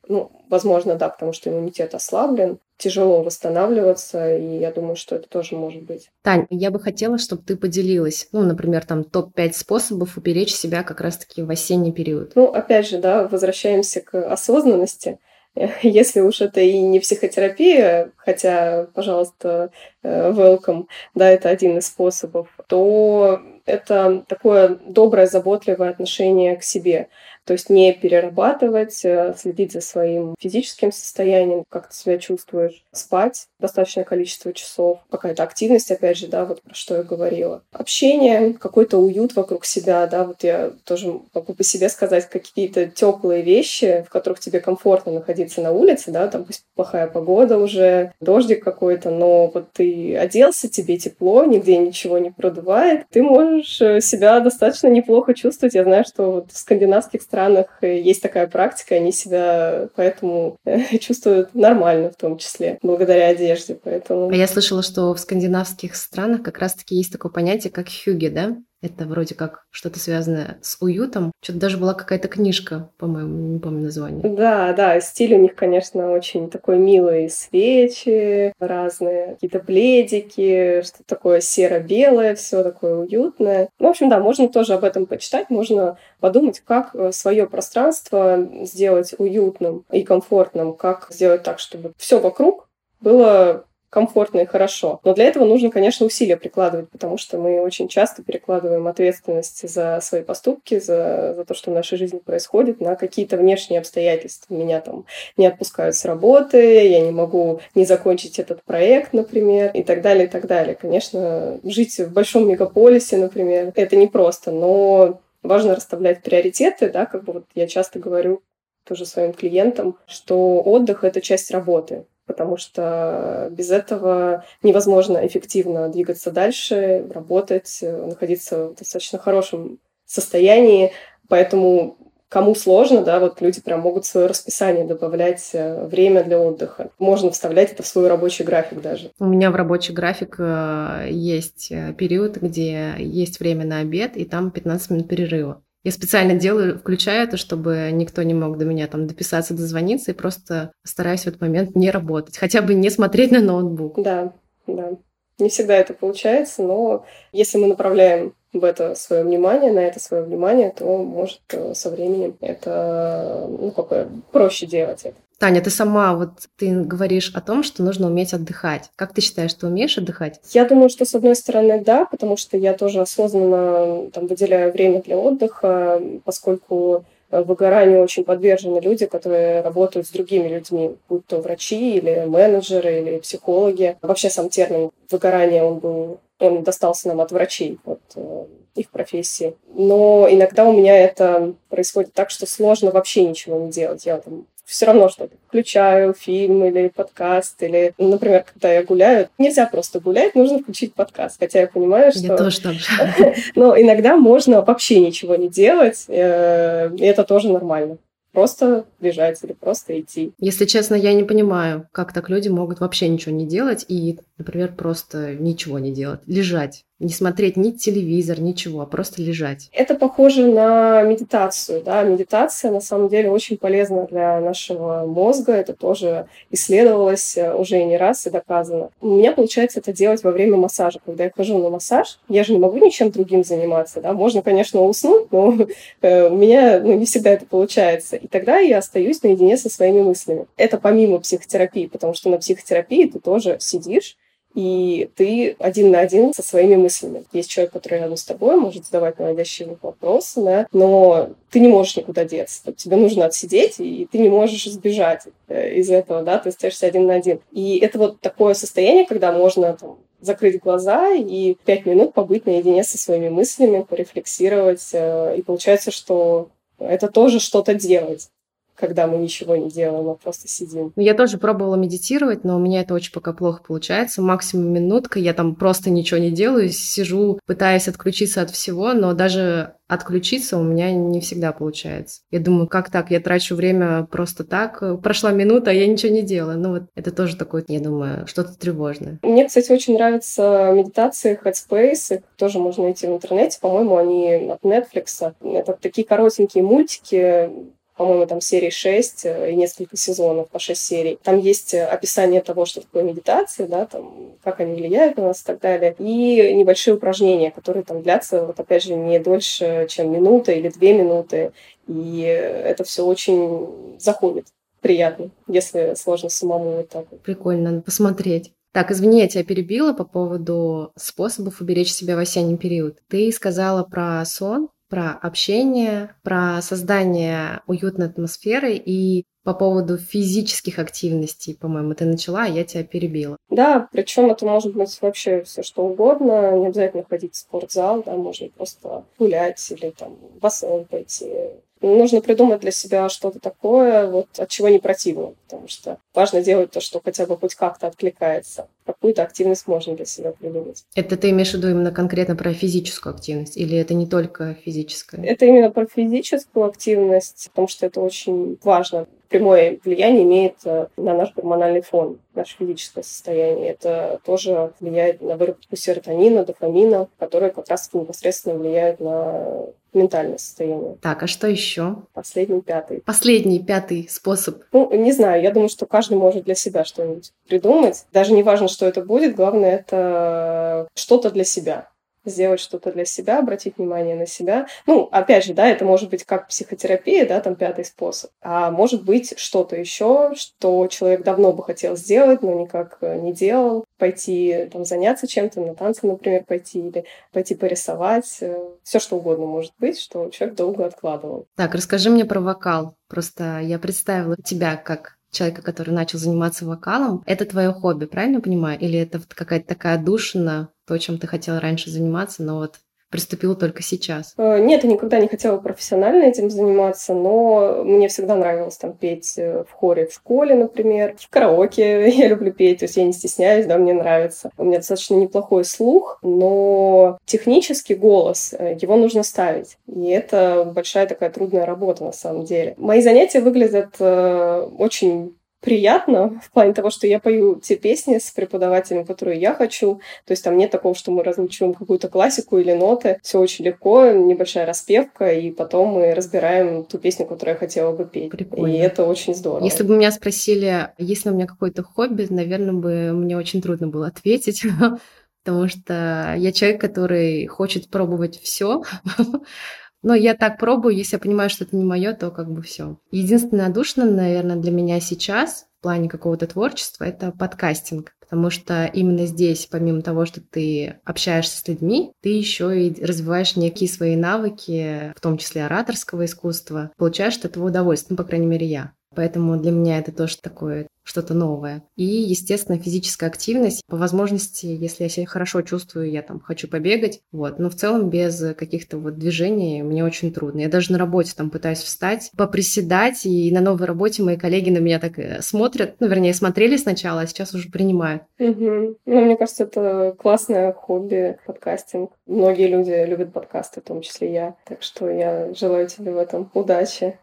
Ну, 0.10 0.32
возможно, 0.50 0.96
да, 0.96 1.08
потому 1.08 1.32
что 1.32 1.50
иммунитет 1.50 1.96
ослаблен, 1.96 2.60
тяжело 2.78 3.24
восстанавливаться, 3.24 4.38
и 4.38 4.60
я 4.60 4.72
думаю, 4.72 4.96
что 4.96 5.16
это 5.16 5.28
тоже 5.28 5.56
может 5.56 5.84
быть. 5.84 6.10
Тань, 6.22 6.46
я 6.50 6.72
бы 6.72 6.80
хотела, 6.80 7.18
чтобы 7.18 7.42
ты 7.44 7.58
поделилась, 7.58 8.30
ну, 8.32 8.42
например, 8.42 8.86
там 8.86 9.04
топ-5 9.04 9.54
способов 9.54 10.18
уберечь 10.18 10.54
себя 10.54 10.84
как 10.84 11.02
раз-таки 11.02 11.42
в 11.42 11.50
осенний 11.50 11.92
период. 11.92 12.34
Ну, 12.36 12.46
опять 12.46 12.88
же, 12.88 13.00
да, 13.00 13.28
возвращаемся 13.28 14.02
к 14.02 14.16
осознанности. 14.32 15.20
Если 15.82 16.22
уж 16.22 16.42
это 16.42 16.62
и 16.62 16.80
не 16.80 17.00
психотерапия, 17.00 18.12
хотя, 18.18 18.88
пожалуйста, 18.94 19.72
э, 20.04 20.32
welcome, 20.32 20.86
да, 21.16 21.30
это 21.30 21.50
один 21.50 21.78
из 21.78 21.88
способов, 21.88 22.48
то 22.68 23.42
это 23.66 24.24
такое 24.28 24.80
доброе, 24.86 25.28
заботливое 25.28 25.90
отношение 25.90 26.56
к 26.56 26.64
себе. 26.64 27.10
То 27.48 27.54
есть 27.54 27.70
не 27.70 27.94
перерабатывать, 27.94 29.06
э, 29.06 29.34
следить 29.38 29.72
за 29.72 29.80
своим 29.80 30.36
физическим 30.38 30.92
состоянием, 30.92 31.64
как 31.70 31.88
ты 31.88 31.96
себя 31.96 32.18
чувствуешь, 32.18 32.84
спать 32.92 33.48
достаточное 33.58 34.04
количество 34.04 34.52
часов, 34.52 35.00
какая-то 35.10 35.44
активность, 35.44 35.90
опять 35.90 36.18
же, 36.18 36.28
да, 36.28 36.44
вот 36.44 36.62
про 36.62 36.76
что 36.76 36.98
я 36.98 37.04
говорила. 37.04 37.64
Общение, 37.72 38.54
какой-то 38.54 38.98
уют 38.98 39.36
вокруг 39.38 39.66
себя, 39.66 40.06
да, 40.08 40.26
вот 40.26 40.44
я 40.44 40.74
тоже 40.84 41.22
могу 41.34 41.54
по 41.54 41.64
себе 41.64 41.88
сказать 41.88 42.30
какие-то 42.30 42.88
теплые 42.88 43.44
вещи, 43.44 44.04
в 44.06 44.10
которых 44.10 44.42
тебе 44.42 44.60
комфортно 44.60 45.14
находиться 45.14 45.62
на 45.62 45.72
улице, 45.72 46.12
да, 46.12 46.28
там 46.28 46.44
пусть 46.44 46.66
плохая 46.76 47.08
погода 47.08 47.58
уже, 47.58 48.12
дождик 48.20 48.62
какой-то, 48.62 49.10
но 49.10 49.48
вот 49.54 49.72
ты 49.72 50.18
оделся, 50.18 50.68
тебе 50.68 50.98
тепло, 50.98 51.46
нигде 51.46 51.78
ничего 51.78 52.18
не 52.18 52.32
продувает, 52.32 53.06
ты 53.10 53.24
можешь 53.24 53.82
э, 53.82 54.02
себя 54.02 54.42
достаточно 54.42 54.88
неплохо 54.88 55.34
чувствовать. 55.34 55.76
Я 55.76 55.86
знаю, 55.86 56.04
что 56.06 56.32
вот 56.32 56.52
в 56.52 56.58
скандинавских 56.58 57.22
странах 57.22 57.37
странах 57.38 57.68
э, 57.82 58.00
есть 58.00 58.24
такая 58.24 58.48
практика, 58.48 58.96
они 58.96 59.12
себя 59.12 59.90
поэтому 59.96 60.58
э, 60.66 60.98
чувствуют 61.00 61.54
нормально 61.54 62.10
в 62.10 62.16
том 62.16 62.38
числе, 62.38 62.80
благодаря 62.82 63.28
одежде. 63.28 63.76
Поэтому... 63.82 64.30
А 64.30 64.36
я 64.36 64.48
слышала, 64.48 64.82
что 64.82 65.14
в 65.14 65.20
скандинавских 65.20 65.96
странах 65.96 66.42
как 66.42 66.58
раз-таки 66.58 66.96
есть 66.96 67.12
такое 67.12 67.32
понятие, 67.32 67.72
как 67.72 67.88
хюги, 67.90 68.28
да? 68.28 68.58
Это 68.82 69.06
вроде 69.06 69.34
как 69.34 69.66
что-то 69.72 70.00
связанное 70.00 70.60
с 70.62 70.78
уютом. 70.82 71.32
Что-то 71.42 71.60
даже 71.60 71.78
была 71.78 71.94
какая-то 71.96 72.28
книжка, 72.28 72.90
по-моему, 72.98 73.54
не 73.54 73.60
помню 73.60 73.86
название. 73.86 74.22
Да, 74.24 74.74
да, 74.74 75.00
стиль 75.02 75.34
у 75.34 75.40
них, 75.40 75.56
конечно, 75.56 76.12
очень 76.12 76.50
такой 76.50 76.78
милый. 76.78 77.30
Свечи 77.30 78.54
разные, 78.60 79.34
какие-то 79.34 79.60
пледики, 79.60 80.84
что 80.84 81.04
такое 81.06 81.42
серо-белое, 81.42 82.36
все 82.36 82.64
такое 82.64 82.98
уютное. 82.98 83.70
Ну, 83.80 83.88
в 83.88 83.90
общем, 83.90 84.10
да, 84.10 84.20
можно 84.20 84.48
тоже 84.48 84.74
об 84.74 84.84
этом 84.84 85.08
почитать, 85.08 85.50
можно 85.50 85.98
подумать, 86.20 86.60
как 86.60 86.94
э, 86.94 87.12
свое 87.12 87.48
пространство 87.48 88.48
сделать 88.62 89.16
уютным 89.18 89.86
и 89.92 90.04
комфортным, 90.04 90.74
как 90.74 91.08
сделать 91.10 91.44
так, 91.44 91.60
чтобы 91.60 91.94
все 91.98 92.20
вокруг 92.20 92.68
было 93.00 93.66
комфортно 93.90 94.40
и 94.40 94.46
хорошо. 94.46 95.00
Но 95.04 95.14
для 95.14 95.26
этого 95.26 95.46
нужно, 95.46 95.70
конечно, 95.70 96.06
усилия 96.06 96.38
прикладывать, 96.38 96.90
потому 96.90 97.18
что 97.18 97.38
мы 97.38 97.62
очень 97.62 97.88
часто 97.88 98.22
перекладываем 98.22 98.88
ответственность 98.88 99.68
за 99.68 100.00
свои 100.02 100.24
поступки, 100.24 100.80
за, 100.80 101.34
за 101.36 101.46
то, 101.46 101.54
что 101.54 101.72
в 101.72 101.74
нашей 101.74 101.98
жизни 101.98 102.20
происходит, 102.20 102.82
на 102.82 102.96
какие-то 102.96 103.38
внешние 103.38 103.80
обстоятельства. 103.80 104.54
Меня 104.54 104.82
там 104.82 105.06
не 105.38 105.48
отпускают 105.48 105.96
с 105.96 106.06
работы, 106.06 106.88
я 106.88 107.00
не 107.00 107.12
могу 107.12 107.62
не 107.76 107.86
закончить 107.86 108.40
этот 108.40 108.62
проект, 108.64 109.14
например, 109.14 109.72
и 109.74 109.84
так 109.84 110.02
далее, 110.02 110.26
и 110.26 110.30
так 110.30 110.48
далее. 110.48 110.76
Конечно, 110.76 111.60
жить 111.64 111.98
в 111.98 112.12
большом 112.12 112.48
мегаполисе, 112.48 113.18
например, 113.18 113.72
это 113.76 113.96
непросто, 113.96 114.52
но 114.52 115.22
важно 115.44 115.76
расставлять 115.76 116.24
приоритеты, 116.24 116.90
да, 116.90 117.06
как 117.06 117.24
бы 117.24 117.34
вот 117.34 117.46
я 117.56 117.68
часто 117.68 118.00
говорю 118.00 118.42
тоже 118.84 119.06
своим 119.06 119.34
клиентам, 119.34 119.98
что 120.08 120.62
отдых— 120.62 121.04
это 121.06 121.22
часть 121.22 121.52
работы 121.52 122.06
потому 122.28 122.58
что 122.58 123.48
без 123.52 123.72
этого 123.72 124.44
невозможно 124.62 125.26
эффективно 125.26 125.90
двигаться 125.90 126.30
дальше, 126.30 127.08
работать, 127.14 127.80
находиться 127.82 128.68
в 128.68 128.76
достаточно 128.76 129.18
хорошем 129.18 129.80
состоянии. 130.06 130.92
Поэтому 131.30 131.98
кому 132.30 132.56
сложно, 132.56 133.04
да, 133.04 133.20
вот 133.20 133.42
люди 133.42 133.62
прям 133.62 133.82
могут 133.82 134.06
в 134.06 134.08
свое 134.08 134.28
расписание 134.28 134.86
добавлять 134.86 135.50
э, 135.54 135.86
время 135.88 136.24
для 136.24 136.40
отдыха. 136.40 136.92
Можно 137.00 137.32
вставлять 137.32 137.72
это 137.72 137.84
в 137.84 137.88
свой 137.88 138.08
рабочий 138.08 138.44
график 138.44 138.82
даже. 138.82 139.12
У 139.20 139.26
меня 139.26 139.50
в 139.52 139.56
рабочий 139.56 139.94
график 139.94 140.36
э, 140.38 141.08
есть 141.10 141.72
э, 141.72 141.94
период, 141.98 142.38
где 142.38 142.96
есть 142.98 143.40
время 143.40 143.66
на 143.66 143.80
обед, 143.80 144.18
и 144.18 144.26
там 144.26 144.52
15 144.52 144.90
минут 144.92 145.08
перерыва. 145.08 145.62
Я 145.84 145.92
специально 145.92 146.34
делаю, 146.34 146.78
включаю 146.80 147.24
это, 147.24 147.38
чтобы 147.38 147.90
никто 147.94 148.24
не 148.24 148.34
мог 148.34 148.58
до 148.58 148.66
меня 148.66 148.88
там 148.88 149.08
дописаться, 149.08 149.54
дозвониться, 149.54 150.12
и 150.12 150.16
просто 150.16 150.72
стараюсь 150.84 151.24
в 151.24 151.28
этот 151.28 151.42
момент 151.42 151.76
не 151.76 151.92
работать, 151.92 152.38
хотя 152.38 152.62
бы 152.62 152.74
не 152.74 152.90
смотреть 152.90 153.32
на 153.32 153.40
ноутбук. 153.40 154.02
Да, 154.02 154.34
да. 154.66 154.98
Не 155.40 155.50
всегда 155.50 155.76
это 155.76 155.94
получается, 155.94 156.64
но 156.64 157.06
если 157.32 157.58
мы 157.58 157.68
направляем 157.68 158.34
в 158.60 158.64
это 158.64 158.96
свое 158.96 159.24
внимание, 159.24 159.72
на 159.72 159.80
это 159.80 160.00
свое 160.00 160.24
внимание, 160.24 160.72
то 160.72 160.86
может 160.98 161.42
э, 161.50 161.74
со 161.74 161.90
временем 161.90 162.36
это 162.42 163.48
ну, 163.50 163.72
как 163.72 164.08
проще 164.32 164.66
делать 164.66 165.02
это. 165.04 165.16
Таня, 165.40 165.62
ты 165.62 165.70
сама, 165.70 166.16
вот 166.16 166.32
ты 166.58 166.82
говоришь 166.82 167.32
о 167.36 167.42
том, 167.42 167.62
что 167.62 167.84
нужно 167.84 168.08
уметь 168.08 168.34
отдыхать. 168.34 168.90
Как 168.96 169.14
ты 169.14 169.22
считаешь, 169.22 169.54
ты 169.54 169.68
умеешь 169.68 169.98
отдыхать? 169.98 170.40
Я 170.52 170.66
думаю, 170.66 170.90
что 170.90 171.06
с 171.06 171.14
одной 171.14 171.36
стороны 171.36 171.84
да, 171.84 172.06
потому 172.06 172.38
что 172.38 172.58
я 172.58 172.74
тоже 172.74 173.02
осознанно 173.02 174.10
там, 174.12 174.26
выделяю 174.26 174.74
время 174.74 175.04
для 175.04 175.16
отдыха, 175.16 176.02
поскольку 176.26 177.06
выгоранию 177.30 178.02
очень 178.02 178.24
подвержены 178.24 178.80
люди, 178.80 179.06
которые 179.06 179.62
работают 179.62 180.08
с 180.08 180.12
другими 180.12 180.48
людьми, 180.48 180.96
будь 181.10 181.26
то 181.26 181.40
врачи 181.40 181.98
или 181.98 182.26
менеджеры 182.26 183.02
или 183.02 183.20
психологи. 183.20 183.98
Вообще 184.02 184.30
сам 184.30 184.50
термин 184.50 184.92
выгорание, 185.12 185.64
он 185.64 185.80
был 185.80 186.20
он 186.40 186.64
достался 186.64 187.08
нам 187.08 187.22
от 187.22 187.32
врачей, 187.32 187.80
от 187.86 188.02
э, 188.16 188.46
их 188.76 188.90
профессии. 188.90 189.56
Но 189.74 190.28
иногда 190.30 190.66
у 190.66 190.74
меня 190.74 190.98
это 190.98 191.54
происходит 191.70 192.14
так, 192.14 192.30
что 192.30 192.46
сложно 192.46 192.92
вообще 192.92 193.24
ничего 193.24 193.60
не 193.60 193.72
делать. 193.72 194.06
Я 194.06 194.18
там 194.18 194.46
все 194.68 194.86
равно 194.86 195.08
что-то 195.08 195.34
включаю, 195.48 196.14
фильм 196.14 196.66
или 196.66 196.90
подкаст, 196.90 197.64
или, 197.64 197.94
например, 197.98 198.44
когда 198.44 198.74
я 198.74 198.84
гуляю, 198.84 199.30
нельзя 199.38 199.66
просто 199.66 200.02
гулять, 200.02 200.36
нужно 200.36 200.60
включить 200.60 200.94
подкаст, 200.94 201.38
хотя 201.40 201.62
я 201.62 201.68
понимаю, 201.68 202.12
что... 202.12 202.20
Я 202.20 202.36
тоже 202.36 202.60
так 202.62 202.74
же. 202.74 203.36
Но 203.56 203.80
иногда 203.80 204.18
можно 204.18 204.62
вообще 204.62 205.00
ничего 205.00 205.38
не 205.38 205.48
делать, 205.48 206.04
э, 206.10 206.90
и 206.98 207.06
это 207.06 207.24
тоже 207.24 207.50
нормально 207.50 207.98
просто 208.32 208.86
бежать 209.00 209.44
или 209.44 209.54
просто 209.54 210.00
идти. 210.00 210.34
Если 210.40 210.66
честно, 210.66 210.96
я 210.96 211.14
не 211.14 211.24
понимаю, 211.24 211.88
как 211.92 212.14
так 212.14 212.30
люди 212.30 212.50
могут 212.50 212.80
вообще 212.80 213.08
ничего 213.08 213.34
не 213.36 213.46
делать 213.46 213.86
и, 213.88 214.20
например, 214.38 214.74
просто 214.76 215.36
ничего 215.36 215.80
не 215.80 215.92
делать, 215.92 216.22
лежать. 216.26 216.86
Не 217.00 217.10
смотреть 217.10 217.58
ни 217.58 217.70
телевизор, 217.70 218.42
ничего, 218.42 218.82
а 218.82 218.88
просто 218.88 219.22
лежать. 219.22 219.70
Это 219.72 219.94
похоже 219.94 220.48
на 220.48 221.04
медитацию. 221.04 221.84
Да? 221.84 222.02
Медитация 222.02 222.72
на 222.72 222.80
самом 222.82 223.08
деле 223.08 223.30
очень 223.30 223.58
полезна 223.58 224.08
для 224.10 224.40
нашего 224.42 225.06
мозга. 225.06 225.54
Это 225.54 225.74
тоже 225.74 226.26
исследовалось 226.50 227.38
э, 227.38 227.54
уже 227.54 227.84
не 227.84 227.98
раз 227.98 228.26
и 228.26 228.32
доказано. 228.32 228.90
У 229.00 229.10
меня 229.10 229.32
получается 229.32 229.80
это 229.80 229.94
делать 229.94 230.24
во 230.24 230.32
время 230.32 230.58
массажа. 230.58 231.00
Когда 231.06 231.26
я 231.26 231.32
хожу 231.36 231.60
на 231.60 231.70
массаж, 231.70 232.20
я 232.30 232.44
же 232.44 232.54
не 232.54 232.60
могу 232.60 232.80
ничем 232.80 233.12
другим 233.12 233.44
заниматься. 233.44 234.02
Да? 234.02 234.14
Можно, 234.14 234.42
конечно, 234.42 234.82
уснуть, 234.82 235.32
но 235.32 235.56
э, 236.02 236.30
у 236.30 236.36
меня 236.36 236.80
ну, 236.80 236.94
не 236.94 237.06
всегда 237.06 237.30
это 237.30 237.46
получается. 237.46 238.16
И 238.16 238.28
тогда 238.28 238.58
я 238.58 238.80
остаюсь 238.80 239.22
наедине 239.22 239.58
со 239.58 239.70
своими 239.70 240.02
мыслями. 240.02 240.48
Это 240.58 240.80
помимо 240.80 241.20
психотерапии, 241.20 241.86
потому 241.86 242.16
что 242.16 242.32
на 242.32 242.40
психотерапии 242.40 243.06
ты 243.06 243.20
тоже 243.20 243.58
сидишь 243.60 244.18
и 244.58 245.12
ты 245.16 245.56
один 245.60 245.92
на 245.92 246.00
один 246.00 246.34
со 246.34 246.42
своими 246.42 246.78
мыслями. 246.78 247.26
Есть 247.32 247.48
человек, 247.48 247.74
который 247.74 248.00
рядом 248.00 248.18
с 248.18 248.24
тобой, 248.24 248.56
может 248.56 248.88
задавать 248.88 249.20
наводящие 249.20 249.78
вопросы, 249.80 250.42
да, 250.42 250.68
но 250.74 251.30
ты 251.52 251.60
не 251.60 251.68
можешь 251.68 251.96
никуда 251.96 252.26
деться. 252.26 252.74
Тебе 252.74 252.96
нужно 252.96 253.26
отсидеть, 253.26 253.76
и 253.78 254.08
ты 254.12 254.18
не 254.18 254.30
можешь 254.30 254.66
сбежать 254.66 255.28
э, 255.48 255.76
из 255.76 255.92
этого, 255.92 256.24
да, 256.24 256.40
ты 256.40 256.50
остаешься 256.50 256.88
один 256.88 257.06
на 257.06 257.14
один. 257.14 257.40
И 257.52 257.78
это 257.78 258.00
вот 258.00 258.20
такое 258.20 258.56
состояние, 258.56 259.06
когда 259.06 259.32
можно 259.32 259.78
там, 259.80 260.00
закрыть 260.22 260.60
глаза 260.60 261.14
и 261.14 261.56
пять 261.64 261.86
минут 261.86 262.16
побыть 262.16 262.48
наедине 262.48 262.84
со 262.84 262.98
своими 262.98 263.30
мыслями, 263.30 263.86
порефлексировать. 263.88 264.90
Э, 264.94 265.36
и 265.38 265.44
получается, 265.44 265.92
что 265.92 266.50
это 266.80 267.10
тоже 267.10 267.40
что-то 267.40 267.76
делать 267.76 268.30
когда 268.78 269.08
мы 269.08 269.18
ничего 269.18 269.56
не 269.56 269.70
делаем, 269.70 270.10
а 270.10 270.16
просто 270.16 270.48
сидим. 270.48 270.94
Я 270.96 271.14
тоже 271.14 271.38
пробовала 271.38 271.76
медитировать, 271.76 272.44
но 272.44 272.56
у 272.56 272.60
меня 272.60 272.82
это 272.82 272.94
очень 272.94 273.12
пока 273.12 273.34
плохо 273.34 273.62
получается. 273.68 274.22
Максимум 274.22 274.72
минутка, 274.72 275.20
я 275.20 275.34
там 275.34 275.56
просто 275.56 275.90
ничего 275.90 276.20
не 276.20 276.32
делаю, 276.32 276.70
сижу, 276.70 277.40
пытаясь 277.46 277.88
отключиться 277.88 278.42
от 278.42 278.52
всего, 278.52 278.94
но 278.94 279.14
даже 279.14 279.74
отключиться 279.88 280.58
у 280.58 280.64
меня 280.64 280.92
не 280.92 281.22
всегда 281.22 281.52
получается. 281.54 282.22
Я 282.30 282.40
думаю, 282.40 282.68
как 282.68 282.92
так? 282.92 283.10
Я 283.10 283.20
трачу 283.20 283.56
время 283.56 284.06
просто 284.12 284.44
так. 284.44 284.84
Прошла 285.02 285.32
минута, 285.32 285.72
а 285.72 285.74
я 285.74 285.88
ничего 285.88 286.12
не 286.12 286.22
делаю. 286.22 286.60
Ну 286.60 286.72
вот 286.72 286.84
это 286.96 287.12
тоже 287.12 287.38
такое, 287.38 287.64
я 287.68 287.80
думаю, 287.80 288.28
что-то 288.28 288.58
тревожное. 288.58 289.20
Мне, 289.22 289.48
кстати, 289.48 289.72
очень 289.72 289.94
нравятся 289.94 290.72
медитации 290.74 291.40
Headspace. 291.42 292.18
Их 292.18 292.22
тоже 292.36 292.60
можно 292.60 292.84
найти 292.84 293.08
в 293.08 293.12
интернете. 293.12 293.60
По-моему, 293.62 293.96
они 293.96 294.52
от 294.52 294.62
Netflix. 294.62 295.34
Это 295.42 295.78
такие 295.80 296.06
коротенькие 296.06 296.64
мультики, 296.64 297.50
по-моему, 297.98 298.28
там 298.28 298.42
серии 298.42 298.70
6 298.70 299.26
э, 299.26 299.52
и 299.52 299.56
несколько 299.56 299.98
сезонов 299.98 300.50
по 300.50 300.60
6 300.60 300.80
серий. 300.80 301.20
Там 301.24 301.40
есть 301.40 301.74
э, 301.74 301.86
описание 301.86 302.42
того, 302.42 302.66
что 302.66 302.82
такое 302.82 303.04
медитация, 303.04 303.68
да, 303.68 303.86
там, 303.86 304.34
как 304.44 304.60
они 304.60 304.76
влияют 304.76 305.18
на 305.18 305.24
нас 305.24 305.42
и 305.42 305.46
так 305.46 305.60
далее, 305.60 305.96
и 306.00 306.54
небольшие 306.54 306.94
упражнения, 306.94 307.52
которые 307.52 307.84
там 307.84 308.04
длятся, 308.04 308.46
вот 308.46 308.60
опять 308.60 308.84
же, 308.84 308.94
не 308.94 309.20
дольше, 309.20 309.88
чем 309.90 310.12
минута 310.12 310.52
или 310.52 310.70
две 310.70 310.94
минуты, 310.94 311.52
и 311.88 312.22
это 312.22 312.84
все 312.84 313.06
очень 313.06 313.98
заходит 314.00 314.46
приятно, 314.82 315.32
если 315.48 315.96
сложно 315.96 316.30
самому 316.30 316.78
вот 316.78 316.90
так. 316.90 317.08
Прикольно, 317.24 317.72
надо 317.72 317.82
посмотреть. 317.82 318.54
Так, 318.74 318.92
извини, 318.92 319.22
я 319.22 319.28
тебя 319.28 319.44
перебила 319.44 319.94
по 319.94 320.04
поводу 320.04 320.92
способов 320.96 321.62
уберечь 321.62 321.92
себя 321.92 322.16
в 322.16 322.20
осенний 322.20 322.58
период. 322.58 323.00
Ты 323.10 323.32
сказала 323.32 323.84
про 323.84 324.24
сон, 324.26 324.70
про 324.90 325.12
общение, 325.12 326.16
про 326.24 326.62
создание 326.62 327.62
уютной 327.68 328.08
атмосферы 328.08 328.74
и 328.76 329.26
по 329.48 329.54
поводу 329.54 329.98
физических 329.98 330.78
активностей, 330.78 331.56
по-моему, 331.56 331.94
ты 331.94 332.04
начала, 332.04 332.44
а 332.44 332.48
я 332.50 332.66
тебя 332.66 332.84
перебила. 332.84 333.38
Да, 333.50 333.88
причем 333.94 334.30
это 334.30 334.46
может 334.46 334.76
быть 334.76 335.02
вообще 335.02 335.42
все 335.44 335.64
что 335.64 335.86
угодно, 335.86 336.52
не 336.58 336.68
обязательно 336.68 337.06
ходить 337.10 337.34
в 337.34 337.38
спортзал, 337.38 338.04
да, 338.04 338.18
можно 338.18 338.50
просто 338.50 339.06
гулять 339.18 339.66
или 339.72 339.92
там 339.92 340.16
в 340.16 340.40
бассейн 340.40 340.84
пойти, 340.84 341.32
Нужно 341.80 342.22
придумать 342.22 342.62
для 342.62 342.72
себя 342.72 343.08
что-то 343.08 343.40
такое, 343.40 344.08
вот, 344.08 344.28
от 344.38 344.50
чего 344.50 344.68
не 344.68 344.80
противно, 344.80 345.34
потому 345.46 345.68
что 345.68 346.00
важно 346.14 346.42
делать 346.42 346.72
то, 346.72 346.82
что 346.82 347.00
хотя 347.04 347.28
бы 347.28 347.38
хоть 347.38 347.54
как-то 347.54 347.88
откликается. 347.88 348.68
Какую-то 348.86 349.22
активность 349.22 349.68
можно 349.68 349.96
для 349.96 350.06
себя 350.06 350.32
придумать. 350.32 350.86
Это 350.96 351.18
ты 351.18 351.30
имеешь 351.30 351.52
в 351.52 351.54
виду 351.54 351.70
именно 351.70 351.92
конкретно 351.92 352.36
про 352.36 352.54
физическую 352.54 353.14
активность, 353.14 353.58
или 353.58 353.78
это 353.78 353.94
не 353.94 354.08
только 354.08 354.56
физическая? 354.66 355.24
Это 355.24 355.46
именно 355.46 355.70
про 355.70 355.86
физическую 355.86 356.66
активность, 356.66 357.50
потому 357.52 357.68
что 357.68 357.86
это 357.86 358.02
очень 358.02 358.58
важно 358.64 359.08
прямое 359.30 359.80
влияние 359.84 360.24
имеет 360.24 360.56
э, 360.66 360.88
на 360.98 361.14
наш 361.14 361.34
гормональный 361.34 361.82
фон, 361.82 362.20
наше 362.34 362.56
физическое 362.58 363.04
состояние. 363.04 363.72
Это 363.72 364.20
тоже 364.26 364.72
влияет 364.80 365.22
на 365.22 365.36
выработку 365.36 365.76
серотонина, 365.76 366.46
дофамина, 366.46 367.08
которые 367.20 367.52
как 367.52 367.68
раз 367.70 367.90
непосредственно 367.94 368.56
влияют 368.56 369.00
на 369.00 369.68
ментальное 369.94 370.38
состояние. 370.38 370.98
Так, 371.02 371.24
а 371.24 371.28
что 371.28 371.48
еще? 371.48 371.98
Последний, 372.14 372.62
пятый. 372.62 373.02
Последний, 373.02 373.60
пятый 373.60 374.08
способ. 374.10 374.64
Ну, 374.72 374.94
не 374.94 375.12
знаю, 375.12 375.42
я 375.42 375.52
думаю, 375.52 375.70
что 375.70 375.86
каждый 375.86 376.18
может 376.18 376.44
для 376.44 376.56
себя 376.56 376.86
что-нибудь 376.86 377.32
придумать. 377.48 378.06
Даже 378.14 378.34
не 378.34 378.44
важно, 378.44 378.68
что 378.68 378.86
это 378.86 379.02
будет, 379.02 379.36
главное, 379.36 379.78
это 379.78 380.88
что-то 380.96 381.32
для 381.32 381.44
себя 381.44 381.90
сделать 382.30 382.60
что-то 382.60 382.92
для 382.92 383.06
себя, 383.06 383.40
обратить 383.40 383.78
внимание 383.78 384.16
на 384.16 384.26
себя. 384.26 384.68
Ну, 384.86 385.10
опять 385.12 385.46
же, 385.46 385.54
да, 385.54 385.68
это 385.68 385.86
может 385.86 386.10
быть 386.10 386.24
как 386.24 386.48
психотерапия, 386.48 387.28
да, 387.28 387.40
там 387.40 387.56
пятый 387.56 387.86
способ, 387.86 388.32
а 388.42 388.72
может 388.72 389.04
быть 389.04 389.38
что-то 389.38 389.76
еще, 389.76 390.34
что 390.36 390.88
человек 390.88 391.24
давно 391.24 391.54
бы 391.54 391.64
хотел 391.64 391.96
сделать, 391.96 392.42
но 392.42 392.54
никак 392.54 392.98
э, 393.02 393.20
не 393.20 393.34
делал, 393.34 393.86
пойти 393.98 394.70
там 394.72 394.86
заняться 394.86 395.28
чем-то, 395.28 395.62
на 395.62 395.76
танцы, 395.76 396.06
например, 396.06 396.44
пойти 396.46 396.80
или 396.80 397.06
пойти 397.32 397.56
порисовать, 397.56 398.38
э, 398.42 398.58
все 398.84 399.00
что 399.00 399.18
угодно 399.18 399.46
может 399.46 399.74
быть, 399.80 400.00
что 400.00 400.30
человек 400.30 400.56
долго 400.58 400.86
откладывал. 400.86 401.48
Так, 401.56 401.76
расскажи 401.76 402.10
мне 402.10 402.26
про 402.26 402.40
вокал. 402.40 402.96
Просто 403.08 403.60
я 403.60 403.80
представила 403.80 404.36
тебя 404.38 404.76
как 404.76 405.18
человека, 405.32 405.62
который 405.62 405.92
начал 405.92 406.20
заниматься 406.20 406.66
вокалом, 406.66 407.24
это 407.26 407.46
твое 407.46 407.72
хобби, 407.72 408.06
правильно 408.06 408.42
понимаю? 408.42 408.80
Или 408.80 409.00
это 409.00 409.22
какая-то 409.28 409.68
такая 409.68 409.98
душина, 409.98 410.70
то, 410.88 410.98
чем 410.98 411.18
ты 411.18 411.28
хотела 411.28 411.60
раньше 411.60 411.90
заниматься, 411.90 412.44
но 412.44 412.60
вот 412.60 412.80
приступила 413.10 413.56
только 413.56 413.82
сейчас? 413.84 414.34
Э, 414.38 414.60
нет, 414.60 414.84
я 414.84 414.90
никогда 414.90 415.20
не 415.20 415.28
хотела 415.28 415.58
профессионально 415.58 416.26
этим 416.26 416.50
заниматься, 416.50 417.14
но 417.14 417.84
мне 417.84 418.08
всегда 418.08 418.36
нравилось 418.36 418.78
там 418.78 418.94
петь 418.94 419.38
э, 419.38 419.64
в 419.68 419.72
хоре 419.72 420.08
в 420.08 420.14
школе, 420.14 420.56
например, 420.56 421.16
в 421.18 421.30
караоке 421.30 422.10
я 422.18 422.28
люблю 422.28 422.52
петь, 422.52 422.80
то 422.80 422.86
есть 422.86 422.98
я 422.98 423.04
не 423.04 423.14
стесняюсь, 423.14 423.66
да, 423.66 423.78
мне 423.78 423.94
нравится. 423.94 424.52
У 424.58 424.66
меня 424.66 424.78
достаточно 424.78 425.16
неплохой 425.16 425.64
слух, 425.64 426.20
но 426.22 427.18
технический 427.26 427.96
голос, 427.96 428.54
э, 428.58 428.78
его 428.80 428.98
нужно 428.98 429.24
ставить. 429.24 429.78
И 429.88 430.10
это 430.10 430.70
большая 430.74 431.08
такая 431.08 431.30
трудная 431.30 431.66
работа 431.66 432.04
на 432.04 432.12
самом 432.14 432.46
деле. 432.46 432.76
Мои 432.78 433.02
занятия 433.02 433.40
выглядят 433.40 434.00
очень 434.00 435.37
приятно 435.62 436.40
в 436.44 436.52
плане 436.52 436.74
того, 436.74 436.90
что 436.90 437.08
я 437.08 437.20
пою 437.20 437.60
те 437.60 437.76
песни 437.76 438.20
с 438.20 438.32
преподавателем, 438.32 439.06
которые 439.06 439.40
я 439.40 439.54
хочу. 439.54 440.02
То 440.26 440.32
есть 440.32 440.44
там 440.44 440.58
нет 440.58 440.72
такого, 440.72 440.96
что 440.96 441.12
мы 441.12 441.24
разучиваем 441.24 441.74
какую-то 441.74 442.10
классику 442.10 442.58
или 442.58 442.74
ноты. 442.74 443.20
Все 443.24 443.40
очень 443.40 443.66
легко, 443.66 444.12
небольшая 444.12 444.66
распевка, 444.66 445.32
и 445.34 445.52
потом 445.52 445.90
мы 445.90 446.14
разбираем 446.14 446.86
ту 446.86 446.98
песню, 446.98 447.26
которую 447.26 447.56
я 447.56 447.60
хотела 447.60 447.92
бы 447.92 448.06
петь. 448.06 448.32
Прикольно. 448.32 448.74
И 448.74 448.78
это 448.78 449.06
очень 449.06 449.36
здорово. 449.36 449.64
Если 449.64 449.84
бы 449.84 449.96
меня 449.96 450.12
спросили, 450.12 450.90
есть 450.98 451.26
ли 451.26 451.32
у 451.32 451.34
меня 451.34 451.48
какое-то 451.48 451.84
хобби, 451.84 452.28
наверное, 452.30 452.74
бы 452.74 453.12
мне 453.14 453.38
очень 453.38 453.62
трудно 453.62 453.88
было 453.88 454.08
ответить. 454.08 454.64
Потому 455.44 455.70
что 455.70 456.36
я 456.38 456.52
человек, 456.52 456.82
который 456.82 457.46
хочет 457.48 457.90
пробовать 457.90 458.40
все. 458.42 458.84
Но 460.08 460.16
я 460.16 460.36
так 460.36 460.58
пробую, 460.58 460.96
если 460.96 461.18
я 461.18 461.20
понимаю, 461.20 461.50
что 461.50 461.66
это 461.66 461.76
не 461.76 461.84
мое, 461.84 462.14
то 462.14 462.32
как 462.32 462.50
бы 462.50 462.62
все. 462.62 462.98
Единственное 463.12 463.68
душно, 463.68 464.10
наверное, 464.10 464.56
для 464.56 464.72
меня 464.72 465.02
сейчас 465.02 465.66
в 465.80 465.84
плане 465.84 466.08
какого-то 466.08 466.48
творчества 466.48 467.04
это 467.04 467.34
подкастинг. 467.34 468.14
Потому 468.22 468.50
что 468.50 468.86
именно 468.86 469.26
здесь, 469.26 469.68
помимо 469.70 470.02
того, 470.02 470.26
что 470.26 470.40
ты 470.40 471.02
общаешься 471.04 471.58
с 471.58 471.68
людьми, 471.68 472.14
ты 472.22 472.30
еще 472.30 472.88
и 472.88 473.04
развиваешь 473.04 473.58
некие 473.58 473.90
свои 473.90 474.16
навыки, 474.16 475.14
в 475.14 475.20
том 475.20 475.38
числе 475.38 475.66
ораторского 475.66 476.24
искусства, 476.24 476.92
получаешь 476.98 477.36
от 477.40 477.46
этого 477.46 477.68
удовольствие, 477.68 478.16
ну, 478.18 478.24
по 478.24 478.24
крайней 478.24 478.48
мере, 478.48 478.66
я. 478.66 478.94
Поэтому 479.18 479.58
для 479.58 479.72
меня 479.72 479.98
это 479.98 480.12
тоже 480.12 480.38
такое 480.38 480.88
что-то 481.02 481.34
новое. 481.34 481.82
И, 481.96 482.06
естественно, 482.06 482.78
физическая 482.78 483.32
активность. 483.32 483.82
По 483.88 483.98
возможности, 483.98 484.68
если 484.68 485.06
я 485.06 485.10
себя 485.10 485.26
хорошо 485.26 485.64
чувствую, 485.64 486.12
я 486.12 486.22
там 486.22 486.40
хочу 486.40 486.68
побегать. 486.68 487.22
Вот. 487.32 487.58
Но 487.58 487.72
в 487.72 487.76
целом 487.76 488.12
без 488.12 488.40
каких-то 488.56 489.00
вот 489.00 489.18
движений 489.18 489.82
мне 489.82 490.06
очень 490.06 490.32
трудно. 490.32 490.60
Я 490.60 490.70
даже 490.70 490.92
на 490.92 491.00
работе 491.00 491.34
там 491.36 491.50
пытаюсь 491.50 491.82
встать, 491.82 492.30
поприседать, 492.38 493.26
и 493.26 493.52
на 493.52 493.62
новой 493.62 493.88
работе 493.88 494.22
мои 494.22 494.38
коллеги 494.38 494.70
на 494.70 494.78
меня 494.78 495.00
так 495.00 495.18
э, 495.18 495.42
смотрят. 495.42 495.96
Ну, 496.00 496.08
вернее, 496.08 496.36
смотрели 496.36 496.78
сначала, 496.78 497.22
а 497.22 497.28
сейчас 497.28 497.56
уже 497.56 497.72
принимают. 497.72 498.22
Угу. 498.38 498.98
Ну, 499.04 499.26
мне 499.26 499.36
кажется, 499.36 499.64
это 499.64 500.16
классное 500.20 500.74
хобби, 500.74 501.40
подкастинг. 501.48 502.12
Многие 502.28 502.68
люди 502.68 502.92
любят 503.08 503.34
подкасты, 503.34 503.82
в 503.82 503.86
том 503.86 504.02
числе 504.02 504.32
я. 504.32 504.56
Так 504.68 504.84
что 504.84 505.10
я 505.10 505.52
желаю 505.56 505.88
тебе 505.88 506.12
в 506.12 506.18
этом 506.18 506.52
удачи 506.54 507.18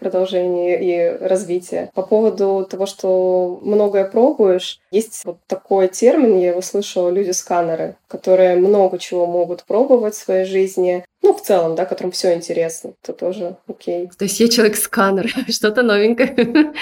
продолжения 0.00 0.80
и 0.80 1.18
развития. 1.24 1.90
По 1.94 2.02
поводу 2.02 2.66
того, 2.68 2.86
что 2.86 3.60
многое 3.62 4.04
пробуешь, 4.04 4.80
есть 4.90 5.24
вот 5.24 5.38
такой 5.46 5.88
термин, 5.88 6.38
я 6.38 6.48
его 6.50 6.62
слышала, 6.62 7.10
люди-сканеры, 7.10 7.96
которые 8.08 8.56
много 8.56 8.98
чего 8.98 9.26
могут 9.26 9.64
пробовать 9.64 10.14
в 10.14 10.24
своей 10.24 10.44
жизни, 10.44 11.04
ну, 11.22 11.34
в 11.34 11.42
целом, 11.42 11.74
да, 11.74 11.84
которым 11.84 12.12
все 12.12 12.34
интересно, 12.34 12.94
это 13.02 13.12
тоже 13.12 13.56
окей. 13.68 14.08
То 14.18 14.24
есть 14.24 14.40
я 14.40 14.48
человек-сканер, 14.48 15.28
что-то 15.48 15.82
новенькое. 15.82 16.72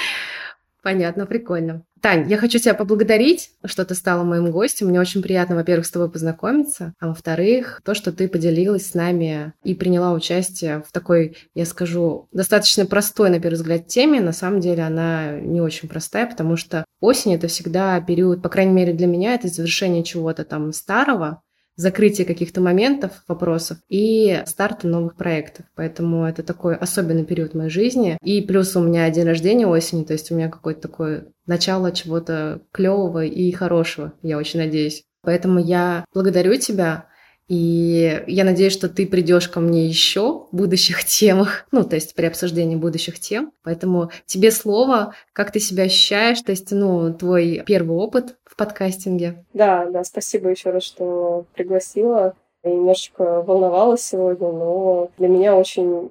Понятно, 0.82 1.26
прикольно. 1.26 1.82
Тань, 2.00 2.30
я 2.30 2.36
хочу 2.36 2.58
тебя 2.58 2.74
поблагодарить, 2.74 3.50
что 3.64 3.84
ты 3.84 3.94
стала 3.96 4.22
моим 4.22 4.52
гостем. 4.52 4.86
Мне 4.86 5.00
очень 5.00 5.22
приятно, 5.22 5.56
во-первых, 5.56 5.84
с 5.86 5.90
тобой 5.90 6.10
познакомиться, 6.10 6.94
а 7.00 7.08
во-вторых, 7.08 7.80
то, 7.84 7.94
что 7.94 8.12
ты 8.12 8.28
поделилась 8.28 8.90
с 8.90 8.94
нами 8.94 9.52
и 9.64 9.74
приняла 9.74 10.12
участие 10.12 10.84
в 10.86 10.92
такой, 10.92 11.36
я 11.54 11.66
скажу, 11.66 12.28
достаточно 12.32 12.86
простой, 12.86 13.30
на 13.30 13.40
первый 13.40 13.56
взгляд, 13.56 13.88
теме. 13.88 14.20
На 14.20 14.32
самом 14.32 14.60
деле 14.60 14.84
она 14.84 15.40
не 15.40 15.60
очень 15.60 15.88
простая, 15.88 16.26
потому 16.26 16.56
что 16.56 16.84
осень— 17.00 17.34
это 17.36 17.48
всегда 17.48 18.00
период, 18.00 18.42
по 18.42 18.48
крайней 18.48 18.72
мере 18.72 18.92
для 18.92 19.08
меня, 19.08 19.34
это 19.34 19.48
завершение 19.48 20.04
чего-то 20.04 20.44
там 20.44 20.72
старого, 20.72 21.42
закрытие 21.78 22.26
каких-то 22.26 22.60
моментов, 22.60 23.22
вопросов 23.28 23.78
и 23.88 24.42
старта 24.46 24.88
новых 24.88 25.14
проектов. 25.14 25.64
Поэтому 25.76 26.26
это 26.26 26.42
такой 26.42 26.74
особенный 26.74 27.24
период 27.24 27.54
моей 27.54 27.70
жизни. 27.70 28.18
И 28.22 28.42
плюс 28.42 28.74
у 28.74 28.80
меня 28.80 29.08
день 29.10 29.24
рождения 29.24 29.66
осенью, 29.66 30.04
то 30.04 30.12
есть 30.12 30.30
у 30.30 30.34
меня 30.34 30.48
какое-то 30.48 30.82
такое 30.82 31.28
начало 31.46 31.92
чего-то 31.92 32.62
клевого 32.72 33.24
и 33.24 33.50
хорошего, 33.52 34.12
я 34.22 34.38
очень 34.38 34.58
надеюсь. 34.58 35.04
Поэтому 35.22 35.60
я 35.60 36.04
благодарю 36.12 36.56
тебя. 36.56 37.06
И 37.48 38.24
я 38.26 38.44
надеюсь, 38.44 38.74
что 38.74 38.90
ты 38.90 39.06
придешь 39.06 39.48
ко 39.48 39.60
мне 39.60 39.86
еще 39.88 40.48
в 40.52 40.56
будущих 40.56 41.04
темах, 41.06 41.64
ну, 41.72 41.82
то 41.82 41.94
есть 41.94 42.14
при 42.14 42.26
обсуждении 42.26 42.76
будущих 42.76 43.18
тем. 43.18 43.52
Поэтому 43.62 44.10
тебе 44.26 44.50
слово, 44.50 45.14
как 45.32 45.50
ты 45.50 45.60
себя 45.60 45.84
ощущаешь, 45.84 46.42
то 46.42 46.50
есть, 46.50 46.70
ну, 46.72 47.14
твой 47.14 47.62
первый 47.66 47.96
опыт 47.96 48.36
подкастинге. 48.58 49.42
Да, 49.54 49.86
да, 49.86 50.04
спасибо 50.04 50.50
еще 50.50 50.70
раз, 50.70 50.82
что 50.82 51.46
пригласила. 51.54 52.34
Я 52.62 52.72
немножечко 52.72 53.40
волновалась 53.42 54.02
сегодня, 54.02 54.48
но 54.52 55.10
для 55.16 55.28
меня 55.28 55.56
очень 55.56 56.10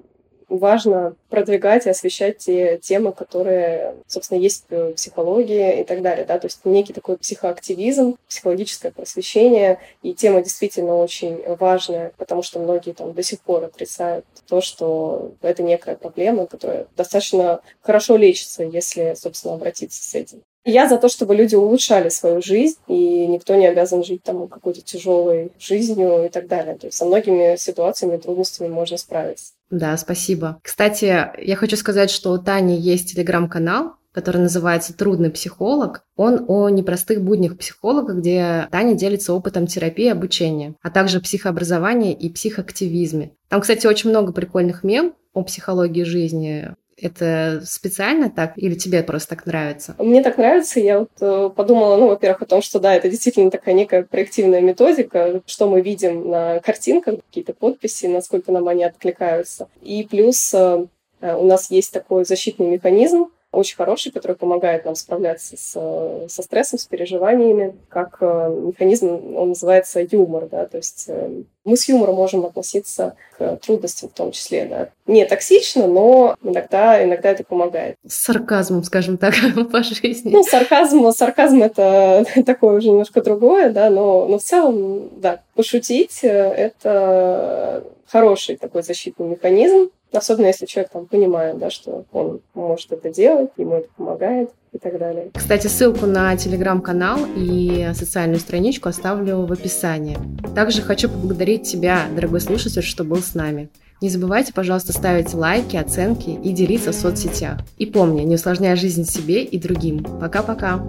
важно 0.50 1.16
продвигать 1.30 1.86
и 1.86 1.90
освещать 1.90 2.38
те 2.38 2.78
темы, 2.78 3.12
которые, 3.12 3.96
собственно, 4.08 4.40
есть 4.40 4.66
в 4.70 4.94
психологии 4.94 5.82
и 5.82 5.84
так 5.84 6.02
далее. 6.02 6.26
Да? 6.26 6.40
То 6.40 6.48
есть 6.48 6.64
некий 6.64 6.94
такой 6.94 7.18
психоактивизм, 7.18 8.18
психологическое 8.28 8.92
просвещение. 8.92 9.80
И 10.04 10.14
тема 10.14 10.42
действительно 10.42 10.96
очень 10.96 11.44
важная, 11.58 12.14
потому 12.18 12.44
что 12.44 12.60
многие 12.60 12.94
там 12.94 13.14
до 13.14 13.24
сих 13.24 13.42
пор 13.42 13.66
отрицают 13.66 14.26
то, 14.48 14.62
что 14.62 15.34
это 15.42 15.64
некая 15.64 15.98
проблема, 15.98 16.46
которая 16.46 16.88
достаточно 16.96 17.60
хорошо 17.82 18.16
лечится, 18.16 18.64
если, 18.64 19.16
собственно, 19.16 19.56
обратиться 19.56 20.02
с 20.02 20.16
этим. 20.16 20.42
Я 20.68 20.90
за 20.90 20.98
то, 20.98 21.08
чтобы 21.08 21.34
люди 21.34 21.56
улучшали 21.56 22.10
свою 22.10 22.42
жизнь, 22.42 22.78
и 22.88 23.26
никто 23.26 23.56
не 23.56 23.68
обязан 23.68 24.04
жить 24.04 24.22
там 24.24 24.50
какой-то 24.50 24.82
тяжелой 24.82 25.54
жизнью 25.58 26.26
и 26.26 26.30
так 26.30 26.48
далее. 26.48 26.76
То 26.76 26.88
есть 26.88 26.98
со 26.98 27.06
многими 27.06 27.56
ситуациями, 27.58 28.18
трудностями 28.18 28.68
можно 28.68 28.98
справиться. 28.98 29.54
Да, 29.70 29.96
спасибо. 29.96 30.60
Кстати, 30.62 31.06
я 31.42 31.56
хочу 31.56 31.78
сказать, 31.78 32.10
что 32.10 32.34
у 32.34 32.38
Тани 32.38 32.76
есть 32.76 33.14
телеграм-канал, 33.14 33.94
который 34.12 34.42
называется 34.42 34.94
«Трудный 34.94 35.30
психолог». 35.30 36.04
Он 36.18 36.44
о 36.50 36.68
непростых 36.68 37.22
буднях 37.22 37.58
психолога, 37.58 38.14
где 38.14 38.68
Таня 38.70 38.94
делится 38.94 39.34
опытом 39.34 39.68
терапии 39.68 40.08
и 40.08 40.10
обучения, 40.10 40.74
а 40.82 40.90
также 40.90 41.22
психообразования 41.22 42.14
и 42.14 42.30
психоактивизме. 42.30 43.32
Там, 43.48 43.62
кстати, 43.62 43.88
очень 43.88 44.10
много 44.10 44.34
прикольных 44.34 44.84
мем 44.84 45.14
о 45.34 45.44
психологии 45.44 46.04
жизни. 46.04 46.74
Это 47.00 47.62
специально 47.66 48.30
так 48.30 48.54
или 48.56 48.74
тебе 48.74 49.04
просто 49.04 49.30
так 49.36 49.46
нравится? 49.46 49.96
Мне 50.00 50.24
так 50.24 50.38
нравится. 50.38 50.80
Я 50.80 51.00
вот 51.00 51.12
э, 51.22 51.50
подумала, 51.56 51.98
ну, 51.98 52.08
во-первых, 52.08 52.42
о 52.42 52.46
том, 52.46 52.62
что 52.62 52.80
да, 52.80 52.96
это 52.96 53.10
действительно 53.10 53.52
такая 53.52 53.76
некая 53.76 54.04
проективная 54.04 54.62
методика, 54.62 55.42
что 55.46 55.70
мы 55.70 55.82
видим 55.82 56.30
на 56.30 56.60
картинках, 56.60 57.20
какие-то 57.28 57.54
подписи, 57.54 58.08
насколько 58.08 58.52
нам 58.52 58.68
они 58.68 58.84
откликаются. 58.84 59.68
И 59.84 60.08
плюс 60.10 60.54
э, 60.54 60.88
э, 61.22 61.36
у 61.36 61.46
нас 61.46 61.70
есть 61.70 61.94
такой 61.94 62.26
защитный 62.26 62.68
механизм, 62.68 63.28
очень 63.58 63.76
хороший, 63.76 64.12
который 64.12 64.38
помогает 64.38 64.86
нам 64.86 64.96
справляться 64.96 65.58
с, 65.58 66.28
со 66.30 66.44
стрессом, 66.44 66.78
с 66.78 66.86
переживаниями, 66.86 67.76
как 67.90 68.18
э, 68.22 68.50
механизм, 68.50 69.36
он 69.36 69.50
называется 69.50 70.00
юмор, 70.00 70.48
да, 70.48 70.66
то 70.66 70.78
есть 70.78 71.06
э, 71.08 71.42
мы 71.66 71.76
с 71.76 71.90
юмором 71.90 72.16
можем 72.16 72.46
относиться 72.46 73.16
к 73.38 73.58
трудностям 73.58 74.10
в 74.10 74.14
том 74.14 74.32
числе, 74.32 74.66
да. 74.66 74.90
Не 75.08 75.26
токсично, 75.26 75.88
но 75.88 76.36
иногда, 76.44 77.04
иногда 77.04 77.30
это 77.30 77.44
помогает. 77.44 77.96
С 78.08 78.16
сарказмом, 78.16 78.84
скажем 78.84 79.18
так, 79.18 79.34
по 79.72 79.82
жизни. 79.82 80.32
Ну, 80.32 80.44
сарказм, 80.44 81.12
сарказм 81.12 81.64
это 81.64 82.26
такое 82.46 82.78
уже 82.78 82.90
немножко 82.90 83.24
другое, 83.24 83.72
да, 83.72 83.90
но, 83.90 84.28
но 84.28 84.38
в 84.38 84.44
целом, 84.44 85.10
да, 85.20 85.42
пошутить 85.56 86.24
э, 86.24 86.28
это 86.30 87.84
хороший 88.08 88.56
такой 88.56 88.84
защитный 88.84 89.28
механизм, 89.28 89.90
Особенно 90.12 90.48
если 90.48 90.66
человек 90.66 90.92
там 90.92 91.06
понимает, 91.06 91.58
да, 91.58 91.70
что 91.70 92.06
он 92.12 92.42
может 92.54 92.92
это 92.92 93.10
делать, 93.10 93.50
ему 93.58 93.76
это 93.76 93.90
помогает 93.96 94.52
и 94.72 94.78
так 94.78 94.98
далее. 94.98 95.32
Кстати, 95.34 95.68
ссылку 95.68 96.06
на 96.06 96.36
телеграм-канал 96.38 97.20
и 97.36 97.90
социальную 97.94 98.40
страничку 98.40 98.90
оставлю 98.90 99.46
в 99.46 99.52
описании. 99.52 100.18
Также 100.56 100.82
хочу 100.82 101.10
поблагодарить 101.10 101.64
тебя, 101.64 102.06
дорогой 102.16 102.42
слушатель, 102.42 102.84
что 102.84 103.04
был 103.04 103.18
с 103.18 103.34
нами. 103.34 103.70
Не 104.00 104.10
забывайте, 104.10 104.54
пожалуйста, 104.54 104.94
ставить 104.94 105.34
лайки, 105.34 105.76
оценки 105.76 106.30
и 106.30 106.52
делиться 106.52 106.92
в 106.92 106.96
соцсетях. 106.96 107.58
И 107.78 107.88
помни, 107.88 108.22
не 108.22 108.36
усложняй 108.36 108.76
жизнь 108.76 109.06
себе 109.06 109.44
и 109.44 109.60
другим. 109.60 110.04
Пока-пока! 110.22 110.84